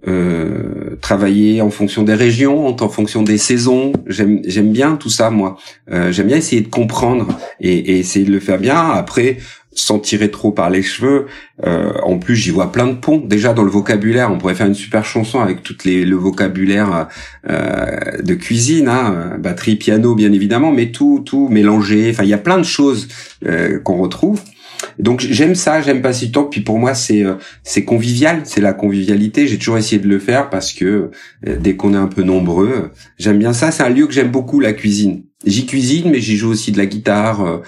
euh, 0.08 0.96
travailler 1.00 1.60
en 1.60 1.70
fonction 1.70 2.02
des 2.02 2.14
régions, 2.14 2.66
en 2.66 2.88
fonction 2.88 3.22
des 3.22 3.38
saisons. 3.38 3.92
J'aime 4.06 4.40
j'aime 4.46 4.72
bien 4.72 4.96
tout 4.96 5.10
ça 5.10 5.30
moi. 5.30 5.56
Euh, 5.90 6.12
j'aime 6.12 6.28
bien 6.28 6.36
essayer 6.36 6.62
de 6.62 6.68
comprendre 6.68 7.28
et, 7.60 7.76
et, 7.76 7.98
essayer 7.98 8.24
de 8.24 8.32
le 8.32 8.40
faire 8.40 8.58
bien. 8.58 8.90
Après, 8.90 9.38
sans 9.72 9.98
tirer 9.98 10.30
trop 10.30 10.50
par 10.50 10.70
les 10.70 10.82
cheveux. 10.82 11.26
Euh, 11.64 11.92
en 12.02 12.18
plus, 12.18 12.36
j'y 12.36 12.50
vois 12.50 12.72
plein 12.72 12.86
de 12.86 12.94
ponts. 12.94 13.18
Déjà 13.18 13.52
dans 13.52 13.62
le 13.62 13.70
vocabulaire, 13.70 14.30
on 14.32 14.38
pourrait 14.38 14.54
faire 14.54 14.66
une 14.66 14.74
super 14.74 15.04
chanson 15.04 15.40
avec 15.40 15.62
toutes 15.62 15.84
les 15.84 16.04
le 16.04 16.16
vocabulaire 16.16 17.08
euh, 17.48 18.22
de 18.22 18.34
cuisine, 18.34 18.88
hein, 18.88 19.36
batterie, 19.38 19.76
piano, 19.76 20.14
bien 20.14 20.32
évidemment, 20.32 20.72
mais 20.72 20.90
tout 20.90 21.22
tout 21.24 21.48
mélangé. 21.48 22.10
Enfin, 22.10 22.24
il 22.24 22.28
y 22.28 22.34
a 22.34 22.38
plein 22.38 22.58
de 22.58 22.64
choses 22.64 23.08
euh, 23.46 23.78
qu'on 23.78 23.98
retrouve. 23.98 24.40
Donc 24.98 25.20
j'aime 25.20 25.54
ça, 25.54 25.80
j'aime 25.80 26.02
passer 26.02 26.26
du 26.26 26.32
temps. 26.32 26.44
Puis 26.44 26.60
pour 26.60 26.78
moi 26.78 26.94
c'est 26.94 27.24
euh, 27.24 27.34
c'est 27.62 27.84
convivial, 27.84 28.42
c'est 28.44 28.60
la 28.60 28.72
convivialité. 28.72 29.46
J'ai 29.46 29.58
toujours 29.58 29.78
essayé 29.78 30.00
de 30.00 30.08
le 30.08 30.18
faire 30.18 30.50
parce 30.50 30.72
que 30.72 31.10
euh, 31.46 31.56
dès 31.58 31.76
qu'on 31.76 31.94
est 31.94 31.98
un 31.98 32.06
peu 32.06 32.22
nombreux, 32.22 32.90
j'aime 33.18 33.38
bien 33.38 33.52
ça. 33.52 33.70
C'est 33.70 33.82
un 33.82 33.88
lieu 33.88 34.06
que 34.06 34.12
j'aime 34.12 34.30
beaucoup, 34.30 34.60
la 34.60 34.72
cuisine. 34.72 35.24
J'y 35.46 35.66
cuisine, 35.66 36.10
mais 36.10 36.20
j'y 36.20 36.36
joue 36.36 36.50
aussi 36.50 36.72
de 36.72 36.78
la 36.78 36.86
guitare. 36.86 37.42
Euh, 37.42 37.58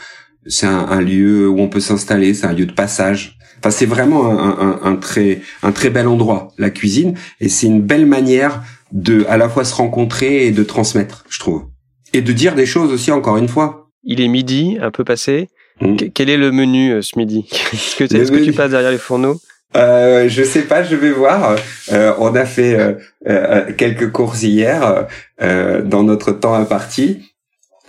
c'est 0.47 0.67
un, 0.67 1.01
lieu 1.01 1.49
où 1.49 1.61
on 1.61 1.69
peut 1.69 1.79
s'installer, 1.79 2.35
c'est 2.35 2.47
un 2.47 2.53
lieu 2.53 2.67
de 2.67 2.73
passage. 2.73 3.39
Enfin, 3.61 3.71
c'est 3.71 3.87
vraiment 3.87 4.29
un, 4.29 4.81
un, 4.83 4.97
très 4.97 5.41
un 5.63 5.71
très 5.71 5.89
bel 5.89 6.09
endroit, 6.09 6.49
la 6.59 6.69
cuisine, 6.69 7.15
et 7.41 7.49
c'est 7.49 7.69
une 7.69 7.81
belle 7.81 8.07
manière 8.07 8.61
de 8.91 9.25
à 9.29 9.37
la 9.37 9.49
fois 9.49 9.65
se 9.65 9.73
rencontrer 9.73 10.47
et 10.47 10.51
de 10.51 10.65
transmettre, 10.65 11.25
je 11.29 11.39
trouve, 11.39 11.67
et 12.13 12.23
de 12.23 12.33
dire 12.33 12.57
des 12.57 12.67
choses 12.67 12.93
aussi. 12.93 13.13
Encore 13.13 13.37
une 13.37 13.47
fois. 13.47 13.89
Il 14.03 14.21
est 14.21 14.27
midi, 14.27 14.79
un 14.81 14.91
peu 14.91 15.05
passé. 15.05 15.49
Hmm. 15.83 15.97
Quel 16.15 16.31
est 16.31 16.37
le 16.37 16.53
menu 16.53 16.93
euh, 16.93 17.03
ce 17.03 17.19
midi? 17.19 17.45
Est-ce 17.73 17.97
que, 17.97 18.05
est 18.05 18.45
tu 18.45 18.53
passes 18.53 18.71
derrière 18.71 18.93
les 18.93 18.99
fourneaux? 18.99 19.41
Euh, 19.77 20.29
je 20.29 20.45
sais 20.45 20.63
pas, 20.63 20.85
je 20.85 20.95
vais 20.95 21.11
voir. 21.11 21.57
Euh, 21.91 22.13
on 22.19 22.35
a 22.37 22.45
fait 22.45 22.79
euh, 22.79 22.93
euh 23.29 23.73
quelques 23.73 24.13
courses 24.13 24.43
hier 24.43 25.07
euh, 25.41 25.83
dans 25.83 26.05
notre 26.05 26.33
temps 26.33 26.55
imparti. 26.55 27.29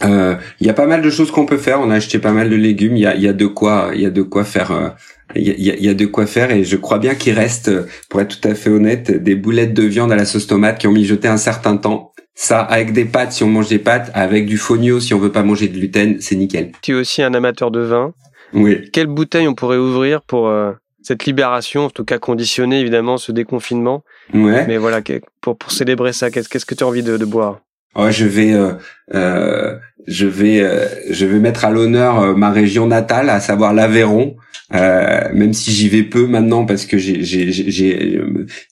Il 0.01 0.67
y 0.67 0.69
a 0.69 0.73
pas 0.73 0.87
mal 0.87 1.01
de 1.01 1.09
choses 1.09 1.31
qu'on 1.31 1.45
peut 1.45 1.57
faire. 1.57 1.79
On 1.79 1.89
a 1.89 1.95
acheté 1.95 2.19
pas 2.19 2.31
mal 2.31 2.49
de 2.49 2.55
légumes. 2.55 2.97
Il 2.97 3.03
y 3.03 3.05
a, 3.05 3.15
y 3.15 3.27
a, 3.27 3.33
de 3.33 3.45
quoi, 3.45 3.91
il 3.93 4.01
y 4.01 4.05
a 4.05 4.09
de 4.09 4.21
quoi 4.21 4.43
faire. 4.43 4.95
Il 5.35 5.43
y, 5.43 5.71
a, 5.71 5.75
y 5.75 5.87
a 5.87 5.93
de 5.93 6.05
quoi 6.05 6.25
faire 6.25 6.51
et 6.51 6.63
je 6.63 6.75
crois 6.75 6.99
bien 6.99 7.15
qu'il 7.15 7.33
reste, 7.33 7.71
pour 8.09 8.19
être 8.19 8.39
tout 8.39 8.47
à 8.47 8.53
fait 8.53 8.69
honnête, 8.69 9.11
des 9.11 9.35
boulettes 9.35 9.73
de 9.73 9.83
viande 9.83 10.11
à 10.11 10.15
la 10.15 10.25
sauce 10.25 10.45
tomate 10.45 10.77
qui 10.77 10.87
ont 10.87 10.91
mijoté 10.91 11.27
un 11.27 11.37
certain 11.37 11.77
temps 11.77 12.12
ça, 12.35 12.61
avec 12.61 12.93
des 12.93 13.05
pâtes, 13.05 13.31
si 13.31 13.43
on 13.43 13.47
mange 13.47 13.67
des 13.67 13.79
pâtes, 13.79 14.11
avec 14.13 14.45
du 14.45 14.57
fonio, 14.57 14.99
si 14.99 15.13
on 15.13 15.19
veut 15.19 15.31
pas 15.31 15.43
manger 15.43 15.67
de 15.67 15.77
gluten, 15.77 16.17
c'est 16.19 16.35
nickel. 16.35 16.71
Tu 16.81 16.91
es 16.91 16.95
aussi 16.95 17.21
un 17.21 17.33
amateur 17.33 17.69
de 17.71 17.81
vin. 17.81 18.13
Oui. 18.53 18.89
Quelle 18.91 19.07
bouteille 19.07 19.47
on 19.47 19.55
pourrait 19.55 19.77
ouvrir 19.77 20.21
pour 20.21 20.47
euh, 20.47 20.71
cette 21.01 21.25
libération, 21.25 21.85
en 21.85 21.89
tout 21.89 22.05
cas 22.05 22.17
conditionnée 22.17 22.79
évidemment, 22.79 23.17
ce 23.17 23.31
déconfinement? 23.31 24.03
Ouais. 24.33 24.65
Mais 24.67 24.77
voilà, 24.77 25.01
pour, 25.41 25.57
pour 25.57 25.71
célébrer 25.71 26.13
ça, 26.13 26.31
qu'est-ce 26.31 26.65
que 26.65 26.75
tu 26.75 26.83
as 26.83 26.87
envie 26.87 27.03
de, 27.03 27.17
de 27.17 27.25
boire? 27.25 27.59
Oh, 27.95 28.09
je 28.09 28.25
vais, 28.25 28.53
euh, 28.53 28.73
euh, 29.13 29.75
je 30.07 30.25
vais, 30.25 30.61
euh, 30.61 30.87
je 31.11 31.25
vais 31.25 31.39
mettre 31.39 31.65
à 31.65 31.69
l'honneur 31.69 32.19
euh, 32.19 32.33
ma 32.33 32.51
région 32.51 32.87
natale, 32.87 33.29
à 33.29 33.39
savoir 33.39 33.73
l'Aveyron. 33.73 34.35
Euh, 34.73 35.29
même 35.33 35.53
si 35.53 35.71
j'y 35.71 35.87
vais 35.87 36.01
peu 36.01 36.25
maintenant 36.25 36.65
parce 36.65 36.87
que 36.87 36.97
j'ai 36.97 38.19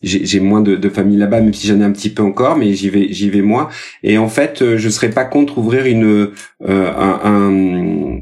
j'ai 0.03 0.39
moins 0.39 0.61
de, 0.61 0.75
de 0.75 0.89
famille 0.89 1.17
là-bas, 1.17 1.41
même 1.41 1.53
si 1.53 1.67
j'en 1.67 1.79
ai 1.79 1.83
un 1.83 1.91
petit 1.91 2.09
peu 2.09 2.23
encore, 2.23 2.57
mais 2.57 2.73
j'y 2.73 2.89
vais 2.89 3.11
j'y 3.11 3.29
vais 3.29 3.41
moins. 3.41 3.69
Et 4.03 4.17
en 4.17 4.27
fait, 4.27 4.61
euh, 4.61 4.77
je 4.77 4.89
serais 4.89 5.09
pas 5.09 5.25
contre 5.25 5.57
ouvrir 5.57 5.85
une 5.85 6.31
euh, 6.67 6.91
un, 6.97 7.19
un, 7.23 8.19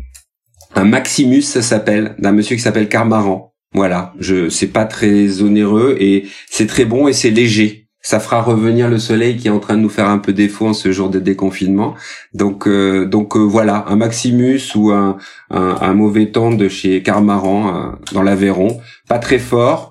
un 0.75 0.85
Maximus, 0.85 1.41
ça 1.41 1.61
s'appelle, 1.61 2.15
d'un 2.19 2.31
monsieur 2.31 2.55
qui 2.55 2.61
s'appelle 2.61 2.89
Carmaran. 2.89 3.53
Voilà, 3.73 4.13
je 4.19 4.49
c'est 4.49 4.67
pas 4.67 4.85
très 4.85 5.41
onéreux 5.41 5.95
et 5.99 6.25
c'est 6.49 6.67
très 6.67 6.85
bon 6.85 7.07
et 7.07 7.13
c'est 7.13 7.29
léger 7.29 7.89
ça 8.01 8.19
fera 8.19 8.41
revenir 8.41 8.89
le 8.89 8.97
soleil 8.97 9.37
qui 9.37 9.47
est 9.47 9.51
en 9.51 9.59
train 9.59 9.75
de 9.75 9.81
nous 9.81 9.89
faire 9.89 10.07
un 10.07 10.19
peu 10.19 10.31
défaut 10.31 10.67
en 10.67 10.73
ce 10.73 10.91
jour 10.91 11.09
de 11.09 11.19
déconfinement. 11.19 11.95
Donc, 12.33 12.67
euh, 12.67 13.05
donc 13.05 13.35
euh, 13.35 13.39
voilà, 13.39 13.85
un 13.87 13.97
Maximus 13.97 14.61
ou 14.75 14.91
un, 14.91 15.17
un, 15.49 15.93
mauvais 15.93 16.31
temps 16.31 16.51
de 16.51 16.69
chez 16.69 17.03
Carmaran 17.03 17.75
euh, 17.75 17.91
dans 18.13 18.23
l'Aveyron, 18.23 18.79
pas 19.07 19.19
très 19.19 19.39
fort, 19.39 19.88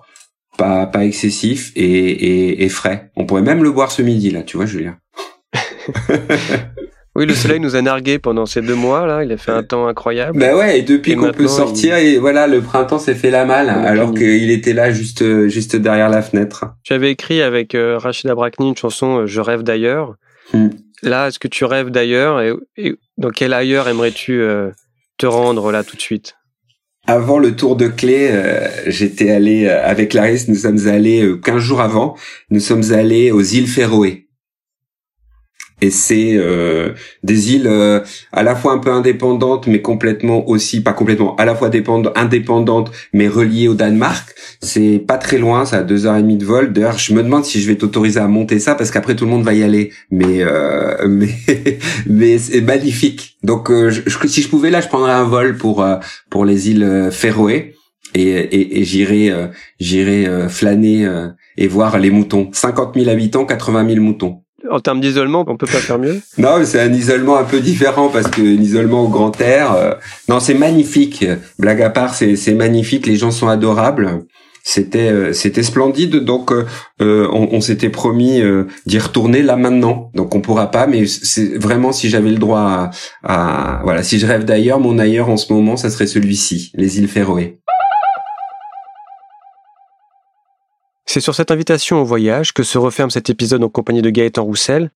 pas 0.59 0.85
pas 0.87 1.07
excessif 1.07 1.73
et, 1.75 1.85
et, 1.85 2.64
et 2.64 2.68
frais. 2.68 3.11
On 3.16 3.25
pourrait 3.25 3.40
même 3.40 3.62
le 3.62 3.71
boire 3.71 3.90
ce 3.90 4.03
midi 4.03 4.31
là, 4.31 4.42
tu 4.42 4.59
vois, 4.59 4.66
Julien. 4.66 4.99
Oui, 7.18 7.27
le 7.27 7.35
soleil 7.35 7.59
nous 7.59 7.75
a 7.75 7.83
nargués 7.83 8.21
pendant 8.21 8.47
ces 8.47 8.62
deux 8.62 8.77
mois 8.77 9.05
là. 9.05 9.25
Il 9.25 9.33
a 9.33 9.37
fait 9.37 9.51
un 9.51 9.64
temps 9.64 9.88
incroyable. 9.88 10.38
Bah 10.38 10.57
ouais, 10.57 10.79
et 10.79 10.83
depuis 10.83 11.16
qu'on 11.16 11.33
peut 11.33 11.49
sortir, 11.49 11.97
et 11.97 12.16
voilà, 12.16 12.47
le 12.47 12.61
printemps 12.61 13.01
s'est 13.01 13.16
fait 13.16 13.33
la 13.33 13.44
malle, 13.44 13.71
alors 13.71 14.14
qu'il 14.14 14.53
était 14.53 14.73
là 14.73 14.92
juste 14.92 15.49
juste 15.49 15.75
derrière 15.75 16.11
la 16.11 16.23
fenêtre. 16.23 16.66
J'avais 16.85 17.11
écrit 17.11 17.42
avec 17.42 17.75
euh, 17.75 17.99
Rachida 17.99 18.37
Brakni 18.37 18.68
une 18.68 18.77
chanson 18.77 19.23
euh, 19.23 19.27
Je 19.27 19.40
rêve 19.40 19.64
d'ailleurs. 19.64 20.14
Hmm. 20.53 20.68
Là, 21.03 21.27
est-ce 21.27 21.40
que 21.40 21.49
tu 21.49 21.64
rêves 21.64 21.90
d'ailleurs? 21.90 22.40
Et, 22.40 22.53
et 22.77 22.94
dans 23.16 23.31
quel 23.31 23.53
ailleurs 23.53 23.88
aimerais-tu 23.88 24.40
euh, 24.40 24.71
te 25.16 25.27
rendre 25.27 25.73
là 25.73 25.83
tout 25.83 25.97
de 25.97 26.01
suite? 26.01 26.38
Avant 27.11 27.38
le 27.38 27.57
tour 27.57 27.75
de 27.75 27.88
clé, 27.88 28.29
euh, 28.31 28.68
j'étais 28.87 29.31
allé 29.31 29.64
euh, 29.64 29.83
avec 29.83 30.11
Clarisse, 30.11 30.47
nous 30.47 30.57
sommes 30.57 30.88
allés 30.88 31.23
euh, 31.23 31.38
15 31.38 31.57
jours 31.57 31.81
avant, 31.81 32.14
nous 32.51 32.61
sommes 32.61 32.92
allés 32.92 33.31
aux 33.31 33.40
îles 33.40 33.66
Féroé. 33.66 34.28
Et 35.81 35.91
c'est 35.91 36.35
euh, 36.37 36.91
des 37.23 37.55
îles 37.55 37.67
euh, 37.69 38.01
à 38.33 38.43
la 38.43 38.57
fois 38.57 38.73
un 38.73 38.79
peu 38.79 38.91
indépendantes, 38.91 39.67
mais 39.69 39.81
complètement 39.81 40.49
aussi, 40.49 40.81
pas 40.83 40.93
complètement, 40.93 41.37
à 41.37 41.45
la 41.45 41.55
fois 41.55 41.69
dépend- 41.69 42.03
indépendantes, 42.17 42.91
mais 43.12 43.29
reliées 43.29 43.69
au 43.69 43.75
Danemark. 43.75 44.35
C'est 44.61 44.99
pas 45.07 45.19
très 45.19 45.38
loin, 45.38 45.64
ça 45.64 45.79
a 45.79 45.83
deux 45.83 46.07
heures 46.07 46.17
et 46.17 46.23
demie 46.23 46.37
de 46.37 46.45
vol. 46.45 46.73
D'ailleurs, 46.73 46.99
je 46.99 47.14
me 47.14 47.23
demande 47.23 47.45
si 47.45 47.61
je 47.61 47.69
vais 47.69 47.77
t'autoriser 47.77 48.19
à 48.19 48.27
monter 48.27 48.59
ça, 48.59 48.75
parce 48.75 48.91
qu'après 48.91 49.14
tout 49.14 49.25
le 49.25 49.31
monde 49.31 49.45
va 49.45 49.55
y 49.55 49.62
aller. 49.62 49.93
Mais 50.11 50.43
euh, 50.43 50.97
mais 51.09 51.29
mais 52.07 52.38
c'est 52.38 52.61
magnifique. 52.61 53.37
Donc, 53.45 53.71
euh, 53.71 53.93
si 54.27 54.43
je 54.43 54.49
pouvais 54.49 54.71
là, 54.71 54.81
je 54.81 54.88
prendrais 54.88 55.12
un 55.12 55.25
vol 55.25 55.57
pour 55.57 55.83
euh, 55.83 55.97
pour 56.29 56.45
les 56.45 56.71
îles 56.71 56.83
euh, 56.83 57.11
Féroé 57.12 57.75
et, 58.14 58.31
et, 58.31 58.81
et 58.81 58.85
j'irai 58.85 59.33
j'irai 59.79 60.49
flâner 60.49 61.07
et 61.59 61.69
voir 61.69 61.99
les 61.99 62.11
moutons. 62.11 62.49
50 62.53 62.95
000 62.97 63.11
habitants, 63.11 63.45
80 63.45 63.87
000 63.91 64.01
moutons. 64.01 64.43
En 64.71 64.81
termes 64.81 65.01
d'isolement, 65.01 65.44
on 65.47 65.57
peut 65.57 65.66
pas 65.66 65.79
faire 65.79 65.99
mieux? 65.99 66.21
Non, 66.38 66.57
c'est 66.64 66.81
un 66.81 66.92
isolement 66.92 67.37
un 67.37 67.44
peu 67.44 67.61
différent 67.61 68.09
parce 68.09 68.29
que 68.29 68.40
un 68.40 68.61
isolement 68.61 69.05
au 69.05 69.09
grand 69.09 69.40
air. 69.40 69.73
euh, 69.73 69.94
non, 70.29 70.40
c'est 70.40 70.55
magnifique. 70.55 71.25
Blague 71.59 71.83
à 71.83 71.90
part, 71.90 72.14
c'est 72.14 72.37
c'est 72.37 72.55
magnifique. 72.55 73.07
Les 73.07 73.16
gens 73.16 73.31
sont 73.31 73.49
adorables. 73.49 74.25
C'était 74.64 75.09
euh, 75.11 75.33
c'était 75.33 75.62
splendide. 75.62 76.16
Donc 76.16 76.51
euh, 76.53 76.66
euh, 77.01 77.29
on, 77.33 77.49
on 77.53 77.61
s'était 77.61 77.88
promis 77.88 78.40
euh, 78.42 78.64
d'y 78.85 78.99
retourner 78.99 79.42
là 79.42 79.57
maintenant. 79.57 80.11
Donc 80.14 80.35
on 80.35 80.40
pourra 80.40 80.71
pas, 80.71 80.87
mais 80.87 81.07
c'est 81.07 81.57
vraiment 81.57 81.92
si 81.92 82.09
j'avais 82.11 82.31
le 82.31 82.37
droit 82.38 82.61
à, 82.61 82.90
à- 83.23 83.81
voilà, 83.85 84.03
si 84.03 84.18
je 84.18 84.27
rêve 84.27 84.44
d'ailleurs, 84.44 84.81
mon 84.81 84.99
ailleurs 84.99 85.29
en 85.31 85.37
ce 85.37 85.53
moment, 85.53 85.77
ça 85.77 85.88
serait 85.88 86.07
celui-ci, 86.09 86.73
les 86.75 86.99
îles 86.99 87.09
Féroé. 87.09 87.61
C'est 91.09 91.21
sur 91.21 91.35
cette 91.35 91.51
invitation 91.51 92.03
au 92.03 92.05
voyage 92.05 92.53
que 92.53 92.62
se 92.62 92.77
referme 92.77 93.09
cet 93.09 93.31
épisode 93.31 93.64
en 93.64 93.71
compagnie 93.71 94.03
de 94.03 94.11
Gaëtan 94.11 94.44
Roussel. 94.44 94.90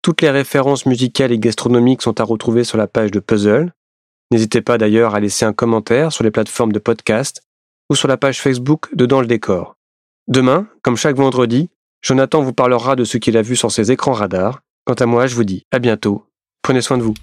Toutes 0.00 0.22
les 0.22 0.30
références 0.30 0.86
musicales 0.86 1.30
et 1.30 1.38
gastronomiques 1.38 2.00
sont 2.00 2.18
à 2.22 2.24
retrouver 2.24 2.64
sur 2.64 2.78
la 2.78 2.86
page 2.86 3.10
de 3.10 3.20
Puzzle. 3.20 3.74
N'hésitez 4.30 4.62
pas 4.62 4.78
d'ailleurs 4.78 5.14
à 5.14 5.20
laisser 5.20 5.44
un 5.44 5.52
commentaire 5.52 6.10
sur 6.10 6.24
les 6.24 6.30
plateformes 6.30 6.72
de 6.72 6.78
podcast 6.78 7.42
ou 7.90 7.96
sur 7.96 8.08
la 8.08 8.16
page 8.16 8.40
Facebook 8.40 8.88
de 8.94 9.04
Dans 9.04 9.20
le 9.20 9.26
décor. 9.26 9.76
Demain, 10.26 10.66
comme 10.80 10.96
chaque 10.96 11.16
vendredi, 11.16 11.68
Jonathan 12.00 12.40
vous 12.40 12.54
parlera 12.54 12.96
de 12.96 13.04
ce 13.04 13.18
qu'il 13.18 13.36
a 13.36 13.42
vu 13.42 13.54
sur 13.54 13.70
ses 13.70 13.92
écrans 13.92 14.12
radars. 14.12 14.62
Quant 14.86 14.94
à 14.94 15.04
moi, 15.04 15.26
je 15.26 15.34
vous 15.34 15.44
dis 15.44 15.66
à 15.70 15.80
bientôt. 15.80 16.24
Prenez 16.62 16.80
soin 16.80 16.96
de 16.96 17.02
vous. 17.02 17.14